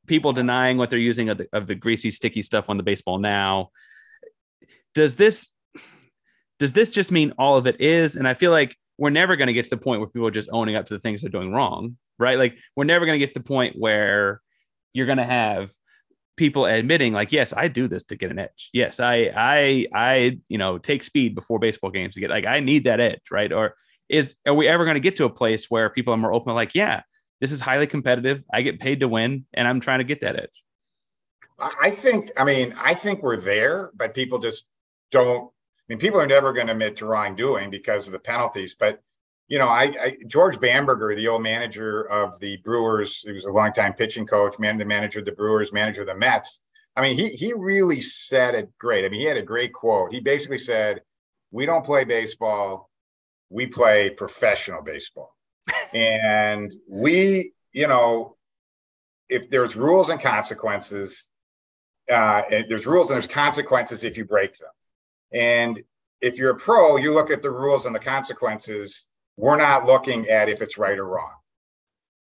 [0.07, 3.17] People denying what they're using of the, of the greasy, sticky stuff on the baseball
[3.17, 3.69] now.
[4.93, 5.49] Does this
[6.57, 8.15] does this just mean all of it is?
[8.15, 10.31] And I feel like we're never going to get to the point where people are
[10.31, 12.37] just owning up to the things they're doing wrong, right?
[12.39, 14.39] Like we're never going to get to the point where
[14.93, 15.71] you're going to have
[16.37, 18.69] people admitting like yes i do this to get an edge.
[18.73, 22.59] Yes i i i you know take speed before baseball games to get like i
[22.59, 23.51] need that edge right?
[23.51, 23.75] Or
[24.09, 26.53] is are we ever going to get to a place where people are more open
[26.53, 27.01] like yeah
[27.41, 30.35] this is highly competitive i get paid to win and i'm trying to get that
[30.35, 30.63] edge?
[31.59, 34.65] I think i mean i think we're there but people just
[35.11, 38.75] don't i mean people are never going to admit to wrongdoing because of the penalties
[38.77, 39.01] but
[39.47, 43.51] you know, I, I, George Bamberger, the old manager of the Brewers, he was a
[43.51, 46.61] longtime pitching coach, man, the manager of the Brewers, manager of the Mets.
[46.95, 49.05] I mean, he he really said it great.
[49.05, 50.13] I mean, he had a great quote.
[50.13, 51.01] He basically said,
[51.51, 52.89] "We don't play baseball,
[53.49, 55.35] we play professional baseball,
[55.93, 58.37] and we, you know,
[59.29, 61.27] if there's rules and consequences,
[62.09, 64.71] uh, there's rules and there's consequences if you break them,
[65.33, 65.83] and
[66.21, 69.05] if you're a pro, you look at the rules and the consequences."
[69.37, 71.33] We're not looking at if it's right or wrong.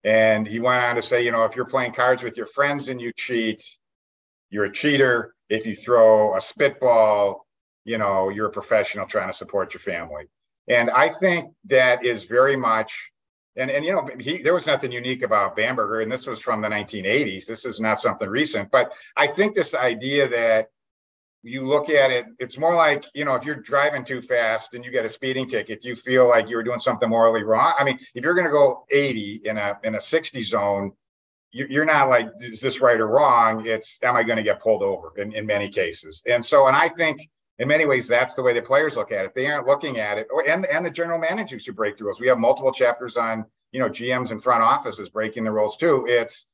[0.03, 2.89] And he went on to say, you know, if you're playing cards with your friends
[2.89, 3.63] and you cheat,
[4.49, 5.33] you're a cheater.
[5.49, 7.45] If you throw a spitball,
[7.85, 10.25] you know, you're a professional trying to support your family.
[10.67, 13.11] And I think that is very much,
[13.55, 16.61] and and you know, he, there was nothing unique about Bamberger, and this was from
[16.61, 17.45] the 1980s.
[17.45, 20.69] This is not something recent, but I think this idea that
[21.43, 24.83] you look at it, it's more like, you know, if you're driving too fast and
[24.83, 27.73] you get a speeding ticket, you feel like you were doing something morally wrong.
[27.77, 30.93] I mean, if you're going to go 80 in a in a 60 zone,
[31.53, 33.65] you're not like, is this right or wrong?
[33.67, 36.23] It's, am I going to get pulled over in, in many cases?
[36.25, 37.29] And so, and I think
[37.59, 39.35] in many ways, that's the way the players look at it.
[39.35, 42.19] They aren't looking at it, and, and the general managers who break the rules.
[42.19, 46.05] We have multiple chapters on, you know, GMs and front offices breaking the rules too.
[46.07, 46.47] It's,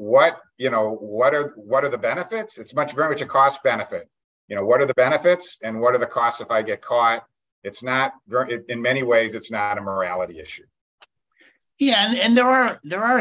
[0.00, 2.56] what you know what are what are the benefits?
[2.56, 4.08] It's much very much a cost benefit.
[4.48, 7.22] You know what are the benefits and what are the costs if i get caught?
[7.62, 8.14] It's not
[8.68, 10.64] in many ways it's not a morality issue.
[11.78, 13.20] Yeah and, and there are there are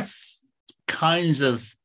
[0.87, 1.75] kinds of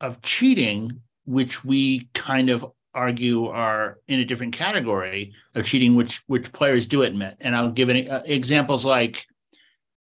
[0.00, 2.64] of cheating which we kind of
[2.94, 7.38] argue are in a different category of cheating which which players do admit.
[7.40, 9.26] And i'll give any uh, examples like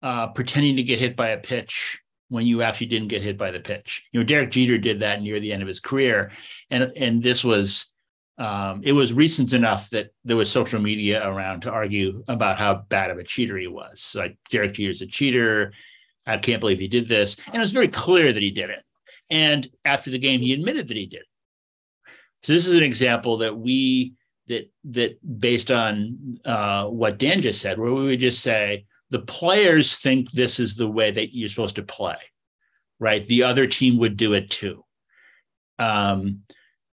[0.02, 3.50] uh, pretending to get hit by a pitch when you actually didn't get hit by
[3.50, 4.06] the pitch.
[4.12, 6.30] You know, Derek Jeter did that near the end of his career,
[6.70, 7.92] and and this was
[8.38, 12.74] um, it was recent enough that there was social media around to argue about how
[12.88, 14.00] bad of a cheater he was.
[14.00, 15.72] So like Derek Jeter's a cheater.
[16.26, 18.82] I can't believe he did this, and it was very clear that he did it.
[19.30, 21.22] And after the game, he admitted that he did.
[22.42, 24.14] So this is an example that we
[24.48, 29.20] that that based on uh, what Dan just said, where we would just say, the
[29.20, 32.16] players think this is the way that you're supposed to play,
[32.98, 33.26] right?
[33.26, 34.84] The other team would do it too.
[35.78, 36.42] Um,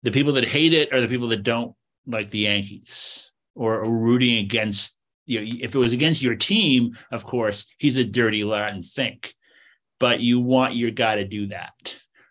[0.03, 4.37] the people that hate it are the people that don't like the Yankees or rooting
[4.37, 4.99] against.
[5.25, 9.33] You know, if it was against your team, of course, he's a dirty Latin think,
[9.99, 11.73] but you want your guy to do that.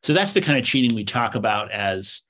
[0.04, 2.22] So that's the kind of cheating we talk about as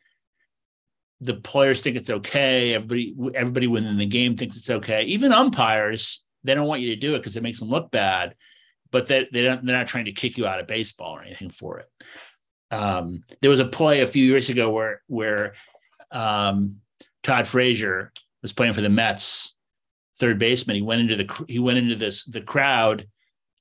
[1.20, 2.74] the players think it's okay.
[2.74, 5.02] Everybody, everybody within the game thinks it's okay.
[5.04, 8.34] Even umpires they don't want you to do it because it makes them look bad,
[8.90, 11.50] but they, they don't, they're not trying to kick you out of baseball or anything
[11.50, 11.88] for it.
[12.70, 15.54] Um, there was a play a few years ago where where
[16.10, 16.76] um,
[17.22, 19.56] Todd Frazier was playing for the Mets,
[20.18, 20.76] third baseman.
[20.76, 23.06] He went into the he went into this the crowd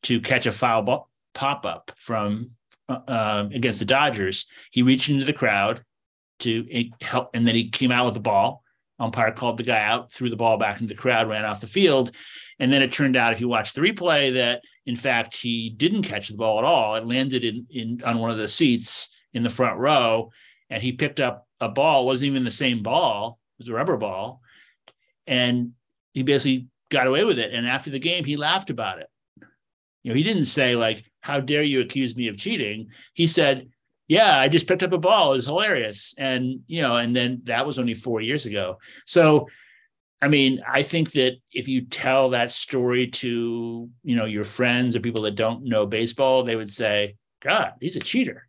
[0.04, 2.52] to catch a foul ball, pop up from
[2.90, 4.46] uh, um, against the Dodgers.
[4.72, 5.84] He reached into the crowd
[6.40, 8.64] to help, and then he came out with the ball.
[9.00, 11.68] Umpire called the guy out, threw the ball back into the crowd, ran off the
[11.68, 12.12] field,
[12.64, 16.04] And then it turned out, if you watch the replay, that in fact he didn't
[16.04, 16.96] catch the ball at all.
[16.96, 20.32] It landed in, in on one of the seats in the front row,
[20.70, 22.04] and he picked up a ball.
[22.04, 24.40] It wasn't even the same ball; it was a rubber ball,
[25.28, 25.74] and
[26.14, 27.54] he basically got away with it.
[27.54, 29.08] And after the game, he laughed about it.
[30.04, 33.68] You know, he didn't say like, "How dare you accuse me of cheating?" He said,
[34.08, 35.34] "Yeah, I just picked up a ball.
[35.34, 38.78] It was hilarious." And you know, and then that was only four years ago.
[39.06, 39.50] So
[40.24, 44.96] I mean, I think that if you tell that story to, you know, your friends
[44.96, 48.48] or people that don't know baseball, they would say, God, he's a cheater.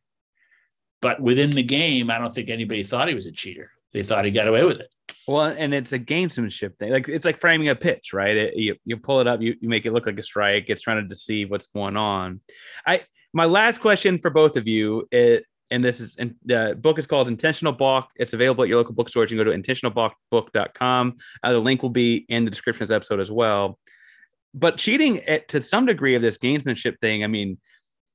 [1.03, 3.68] But within the game, I don't think anybody thought he was a cheater.
[3.93, 4.89] They thought he got away with it.
[5.27, 6.93] Well, and it's a gamesmanship thing.
[6.93, 8.37] Like it's like framing a pitch, right?
[8.37, 10.66] It, you, you pull it up, you, you make it look like a strike.
[10.68, 12.41] It's trying to deceive what's going on.
[12.87, 13.03] I
[13.33, 17.07] my last question for both of you is, and this is in, the book is
[17.07, 18.11] called Intentional Balk.
[18.17, 19.31] It's available at your local bookstores.
[19.31, 21.17] You can go to intentionalbalkbook.com.
[21.43, 23.79] Uh, the link will be in the description of this episode as well.
[24.53, 27.59] But cheating at, to some degree of this gamesmanship thing, I mean,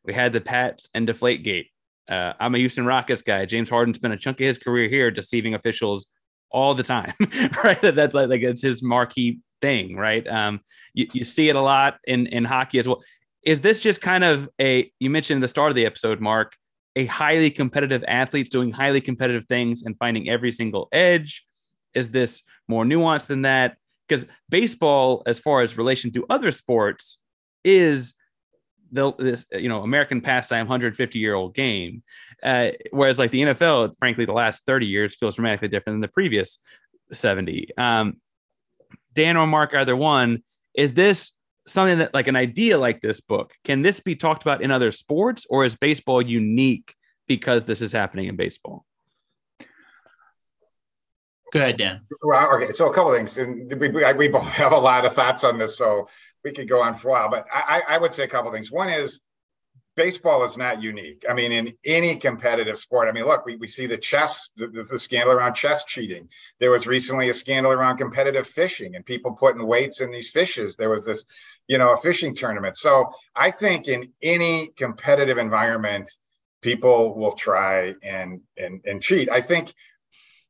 [0.06, 1.68] we had the Pats and Deflate Gate.
[2.10, 3.46] Uh, I'm a Houston Rockets guy.
[3.46, 6.08] James Harden spent a chunk of his career here deceiving officials
[6.52, 7.14] all the time,
[7.64, 7.80] right?
[7.82, 10.26] That, that's like, like it's his marquee thing, right?
[10.28, 10.62] Um,
[10.94, 13.02] you, you see it a lot in in hockey as well.
[13.44, 16.54] Is this just kind of a you mentioned the start of the episode, Mark?
[16.96, 21.46] A highly competitive athletes doing highly competitive things and finding every single edge?
[21.94, 23.78] Is this more nuanced than that?
[24.08, 27.20] Because baseball, as far as relation to other sports,
[27.64, 28.16] is
[28.92, 32.04] the this you know American pastime 150 year old game,
[32.44, 36.08] uh, whereas like the NFL, frankly, the last 30 years feels dramatically different than the
[36.08, 36.60] previous
[37.12, 37.70] 70.
[37.78, 38.18] Um,
[39.14, 41.34] Dan or Mark, either one, is this
[41.70, 44.92] something that like an idea like this book can this be talked about in other
[44.92, 46.96] sports or is baseball unique
[47.28, 48.86] because this is happening in baseball?
[51.52, 52.02] Go ahead dan.
[52.22, 55.44] Well okay so a couple things and we, we both have a lot of thoughts
[55.44, 56.08] on this so
[56.44, 58.72] we could go on for a while but i, I would say a couple things.
[58.72, 59.20] One is
[60.00, 61.26] baseball is not unique.
[61.30, 64.68] I mean, in any competitive sport, I mean, look, we, we see the chess, the,
[64.68, 66.30] the, scandal around chess cheating.
[66.62, 70.78] There was recently a scandal around competitive fishing and people putting weights in these fishes.
[70.78, 71.26] There was this,
[71.68, 72.78] you know, a fishing tournament.
[72.78, 76.10] So I think in any competitive environment,
[76.62, 79.30] people will try and and and cheat.
[79.30, 79.74] I think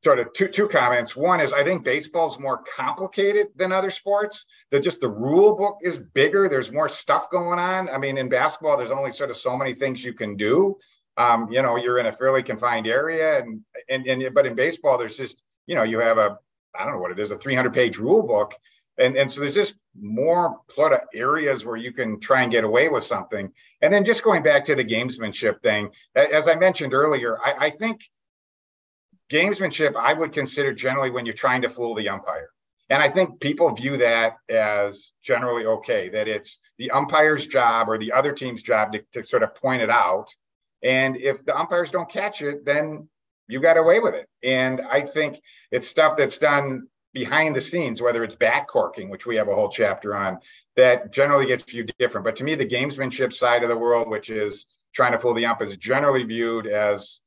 [0.04, 1.16] sort of two two comments.
[1.16, 4.46] One is I think baseball's more complicated than other sports.
[4.72, 6.48] That just the rule book is bigger.
[6.48, 7.90] There's more stuff going on.
[7.90, 10.78] I mean, in basketball, there's only sort of so many things you can do.
[11.18, 14.98] Um, you know, you're in a fairly confined area, and and and but in baseball,
[14.98, 16.38] there's just you know you have a
[16.78, 18.56] I don't know what it is a 300 page rule book.
[18.98, 22.66] And, and so there's just more sort of areas where you can try and get
[22.66, 23.52] away with something.
[23.82, 27.70] And then just going back to the gamesmanship thing, as I mentioned earlier, I, I
[27.70, 28.02] think
[29.32, 32.50] gamesmanship i would consider generally when you're trying to fool the umpire.
[32.90, 37.98] And i think people view that as generally okay that it's the umpire's job or
[37.98, 40.34] the other team's job to, to sort of point it out.
[40.82, 43.08] And if the umpires don't catch it then
[43.48, 44.28] you got away with it.
[44.44, 45.40] And i think
[45.72, 49.56] it's stuff that's done behind the scenes whether it's bat corking which we have a
[49.56, 50.40] whole chapter on
[50.76, 52.26] that generally gets viewed different.
[52.26, 55.46] But to me the gamesmanship side of the world which is trying to fool the
[55.46, 57.20] ump is generally viewed as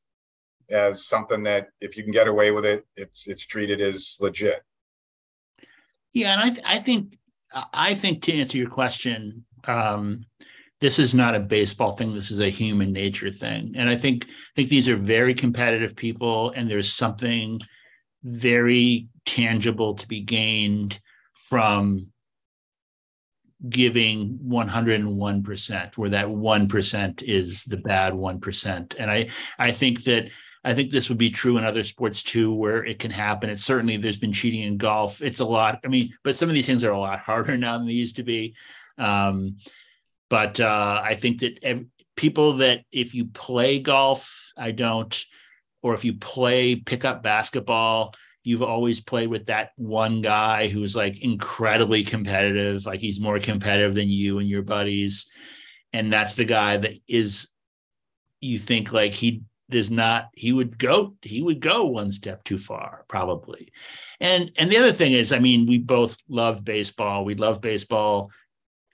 [0.72, 4.62] as something that if you can get away with it, it's it's treated as legit.
[6.12, 7.18] Yeah, and I th- I think
[7.72, 10.24] I think to answer your question, um,
[10.80, 12.14] this is not a baseball thing.
[12.14, 15.94] This is a human nature thing, and I think I think these are very competitive
[15.94, 17.60] people, and there's something
[18.24, 21.00] very tangible to be gained
[21.34, 22.12] from
[23.68, 30.28] giving 101% where that 1% is the bad 1% and i i think that
[30.64, 33.50] I think this would be true in other sports too, where it can happen.
[33.50, 35.20] It's certainly there's been cheating in golf.
[35.20, 35.80] It's a lot.
[35.84, 38.16] I mean, but some of these things are a lot harder now than they used
[38.16, 38.54] to be.
[38.98, 39.58] Um,
[40.30, 41.86] but uh, I think that ev-
[42.16, 45.24] people that if you play golf, I don't,
[45.82, 51.22] or if you play pickup basketball, you've always played with that one guy who's like
[51.22, 55.30] incredibly competitive, like he's more competitive than you and your buddies.
[55.92, 57.48] And that's the guy that is
[58.40, 59.42] you think like he
[59.72, 63.72] does not he would go he would go one step too far probably.
[64.20, 67.24] And and the other thing is i mean we both love baseball.
[67.24, 68.30] We love baseball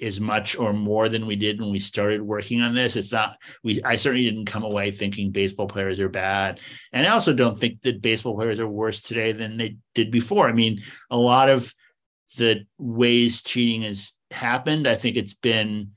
[0.00, 2.96] as much or more than we did when we started working on this.
[2.96, 6.60] It's not we i certainly didn't come away thinking baseball players are bad.
[6.92, 10.48] And i also don't think that baseball players are worse today than they did before.
[10.48, 11.74] I mean a lot of
[12.36, 15.92] the ways cheating has happened i think it's been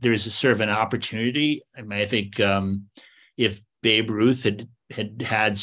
[0.00, 1.62] there's a sort of an opportunity.
[1.76, 2.86] I mean i think um,
[3.36, 5.60] if Babe Ruth had had had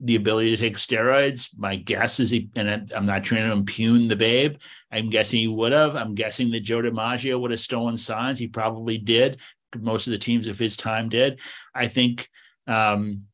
[0.00, 1.50] the ability to take steroids.
[1.54, 4.56] My guess is he, and I'm not trying to impugn the babe.
[4.90, 5.94] I'm guessing he would have.
[5.94, 8.38] I'm guessing that Joe DiMaggio would have stolen signs.
[8.38, 9.36] He probably did.
[9.78, 11.40] Most of the teams of his time did.
[11.74, 12.30] I think.
[12.66, 13.24] Um,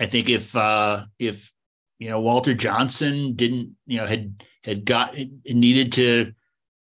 [0.00, 1.52] I think if uh, if
[2.00, 6.32] you know Walter Johnson didn't you know had had got needed to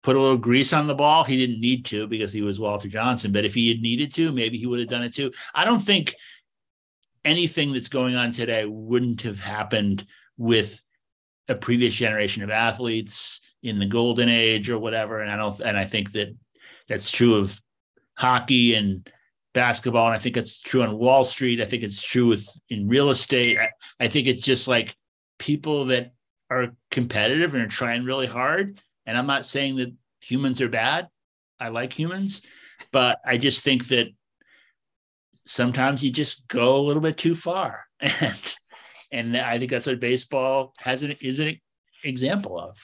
[0.07, 2.87] put a little grease on the ball, he didn't need to because he was Walter
[2.87, 3.33] Johnson.
[3.33, 5.33] But if he had needed to, maybe he would have done it too.
[5.53, 6.15] I don't think
[7.25, 10.07] anything that's going on today wouldn't have happened
[10.39, 10.81] with
[11.49, 15.23] a previous generation of athletes in the golden age or whatever.
[15.23, 16.37] And I don't, and I think that
[16.89, 17.61] that's true of
[18.15, 19.11] hockey and
[19.55, 20.07] basketball.
[20.07, 21.61] And I think it's true on Wall Street.
[21.61, 23.59] I think it's true with in real estate.
[23.59, 24.95] I, I think it's just like
[25.41, 26.13] people that
[26.49, 28.81] are competitive and are trying really hard.
[29.07, 31.09] And I'm not saying that humans are bad.
[31.59, 32.43] I like humans,
[32.93, 34.09] but I just think that
[35.47, 37.85] sometimes you just go a little bit too far.
[38.01, 38.57] And
[39.13, 41.59] and i think that's what baseball has an is an
[42.05, 42.77] example of.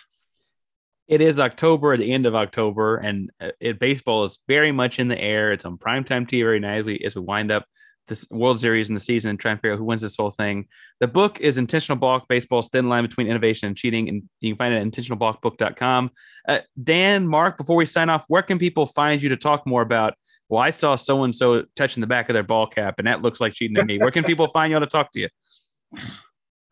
[1.09, 5.09] It is october the end of october and uh, it baseball is very much in
[5.09, 5.53] the air.
[5.53, 7.05] It's on primetime tv very nicely.
[7.05, 7.67] As we wind up
[8.09, 10.31] this world series in the season and try and figure out who wins this whole
[10.31, 10.67] thing
[11.01, 14.59] the book is intentional balk baseball's thin line between innovation and cheating and you can
[14.59, 16.11] find it at intentionalbalkbook.com
[16.49, 19.83] uh, dan mark before we sign off where can people find you to talk more
[19.83, 20.15] about
[20.53, 23.23] well, I saw so and so touching the back of their ball cap, and that
[23.23, 23.97] looks like cheating to me.
[23.97, 25.29] Where can people find you to talk to you?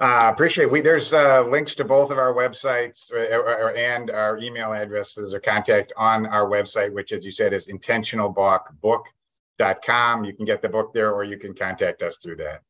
[0.00, 4.36] Uh, appreciate we there's uh, links to both of our websites uh, uh, and our
[4.36, 9.02] email addresses or contact on our website, which, as you said, is intentionalbalkbook.com.
[10.24, 12.62] You can get the book there, or you can contact us through that.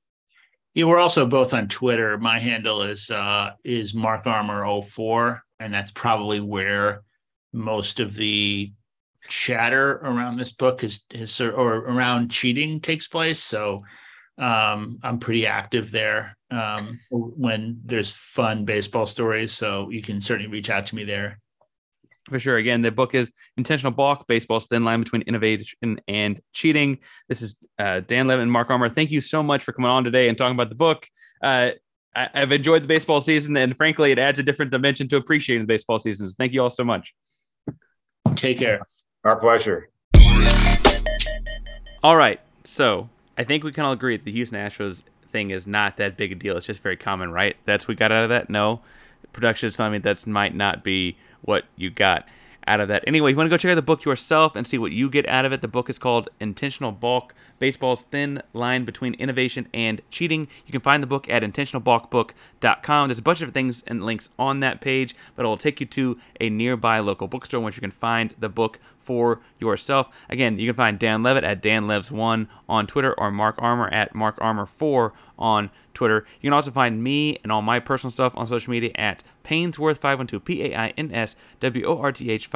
[0.74, 2.16] Yeah, we're also both on Twitter.
[2.18, 7.02] My handle is uh, is Mark Armour 04, and that's probably where
[7.52, 8.72] most of the
[9.28, 13.42] chatter around this book is is or around cheating takes place.
[13.42, 13.82] So
[14.38, 19.52] um, I'm pretty active there um, when there's fun baseball stories.
[19.52, 21.38] So you can certainly reach out to me there.
[22.28, 22.56] For sure.
[22.56, 26.98] Again, the book is Intentional Balk, Baseball's Thin Line Between Innovation and Cheating.
[27.28, 28.88] This is uh, Dan Levitt and Mark Armour.
[28.88, 31.06] Thank you so much for coming on today and talking about the book.
[31.42, 31.70] Uh,
[32.14, 35.62] I, have enjoyed the baseball season, and frankly, it adds a different dimension to appreciating
[35.62, 36.34] the baseball seasons.
[36.36, 37.14] Thank you all so much.
[38.36, 38.80] Take care.
[39.24, 39.88] Our pleasure.
[42.02, 42.40] All right.
[42.64, 46.16] So I think we can all agree that the Houston Astros thing is not that
[46.16, 46.56] big a deal.
[46.56, 47.56] It's just very common, right?
[47.64, 48.50] That's what we got out of that?
[48.50, 48.80] No.
[49.32, 52.26] Production is telling me that might not be what you got
[52.66, 53.02] out of that.
[53.06, 55.28] Anyway, you want to go check out the book yourself and see what you get
[55.28, 55.60] out of it.
[55.60, 60.48] The book is called Intentional Balk Baseball's Thin Line Between Innovation and Cheating.
[60.66, 63.08] You can find the book at intentionalbalkbook.com.
[63.08, 65.86] There's a bunch of things and links on that page, but it will take you
[65.86, 70.08] to a nearby local bookstore where you can find the book for yourself.
[70.28, 75.12] Again, you can find Dan Levitt at danlevs1 on Twitter or Mark Armour at markarmour4
[75.38, 76.26] on Twitter.
[76.40, 80.44] You can also find me and all my personal stuff on social media at Painsworth512,
[80.44, 82.46] P A I N S W O R T H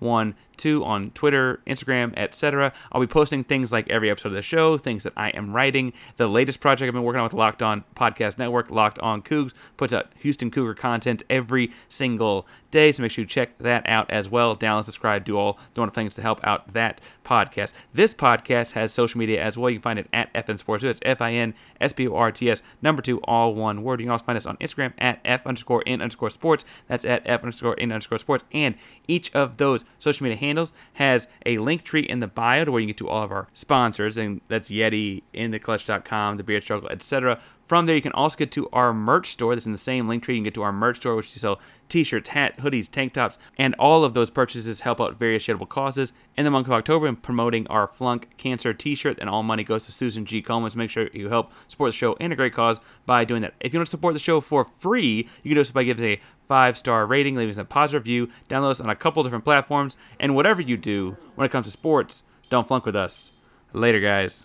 [0.00, 2.72] 512 on Twitter, Instagram, etc.
[2.90, 5.92] I'll be posting things like every episode of the show, things that I am writing.
[6.16, 9.52] The latest project I've been working on with Locked On Podcast Network, Locked On Cougs,
[9.76, 12.92] puts out Houston Cougar content every single day.
[12.92, 14.56] So make sure you check that out as well.
[14.56, 17.00] Download, subscribe, do all the things to help out that
[17.30, 17.72] podcast.
[17.94, 19.70] This podcast has social media as well.
[19.70, 20.82] You can find it at FN Sports.
[20.82, 24.00] It's F I N S P O R T S, number two, all one word.
[24.00, 26.64] You can also find us on Instagram at F underscore in underscore sports.
[26.88, 28.44] That's at F underscore in underscore sports.
[28.52, 28.74] And
[29.06, 32.80] each of those social media handles has a link tree in the bio to where
[32.80, 37.40] you get to all of our sponsors, and that's Yeti, InTheClutch.com, The Beard Struggle, etc.
[37.70, 39.54] From there, you can also get to our merch store.
[39.54, 40.34] That's in the same link tree.
[40.34, 43.38] You can get to our merch store, which we sell t-shirts, hat, hoodies, tank tops,
[43.56, 46.12] and all of those purchases help out various charitable causes.
[46.36, 49.86] In the month of October, I'm promoting our Flunk Cancer t-shirt, and all money goes
[49.86, 50.42] to Susan G.
[50.42, 50.72] Komen.
[50.72, 53.54] So make sure you help support the show and a great cause by doing that.
[53.60, 56.04] If you want to support the show for free, you can do so by giving
[56.04, 59.44] us a five-star rating, leaving us a positive review, download us on a couple different
[59.44, 63.44] platforms, and whatever you do when it comes to sports, don't flunk with us.
[63.72, 64.44] Later, guys.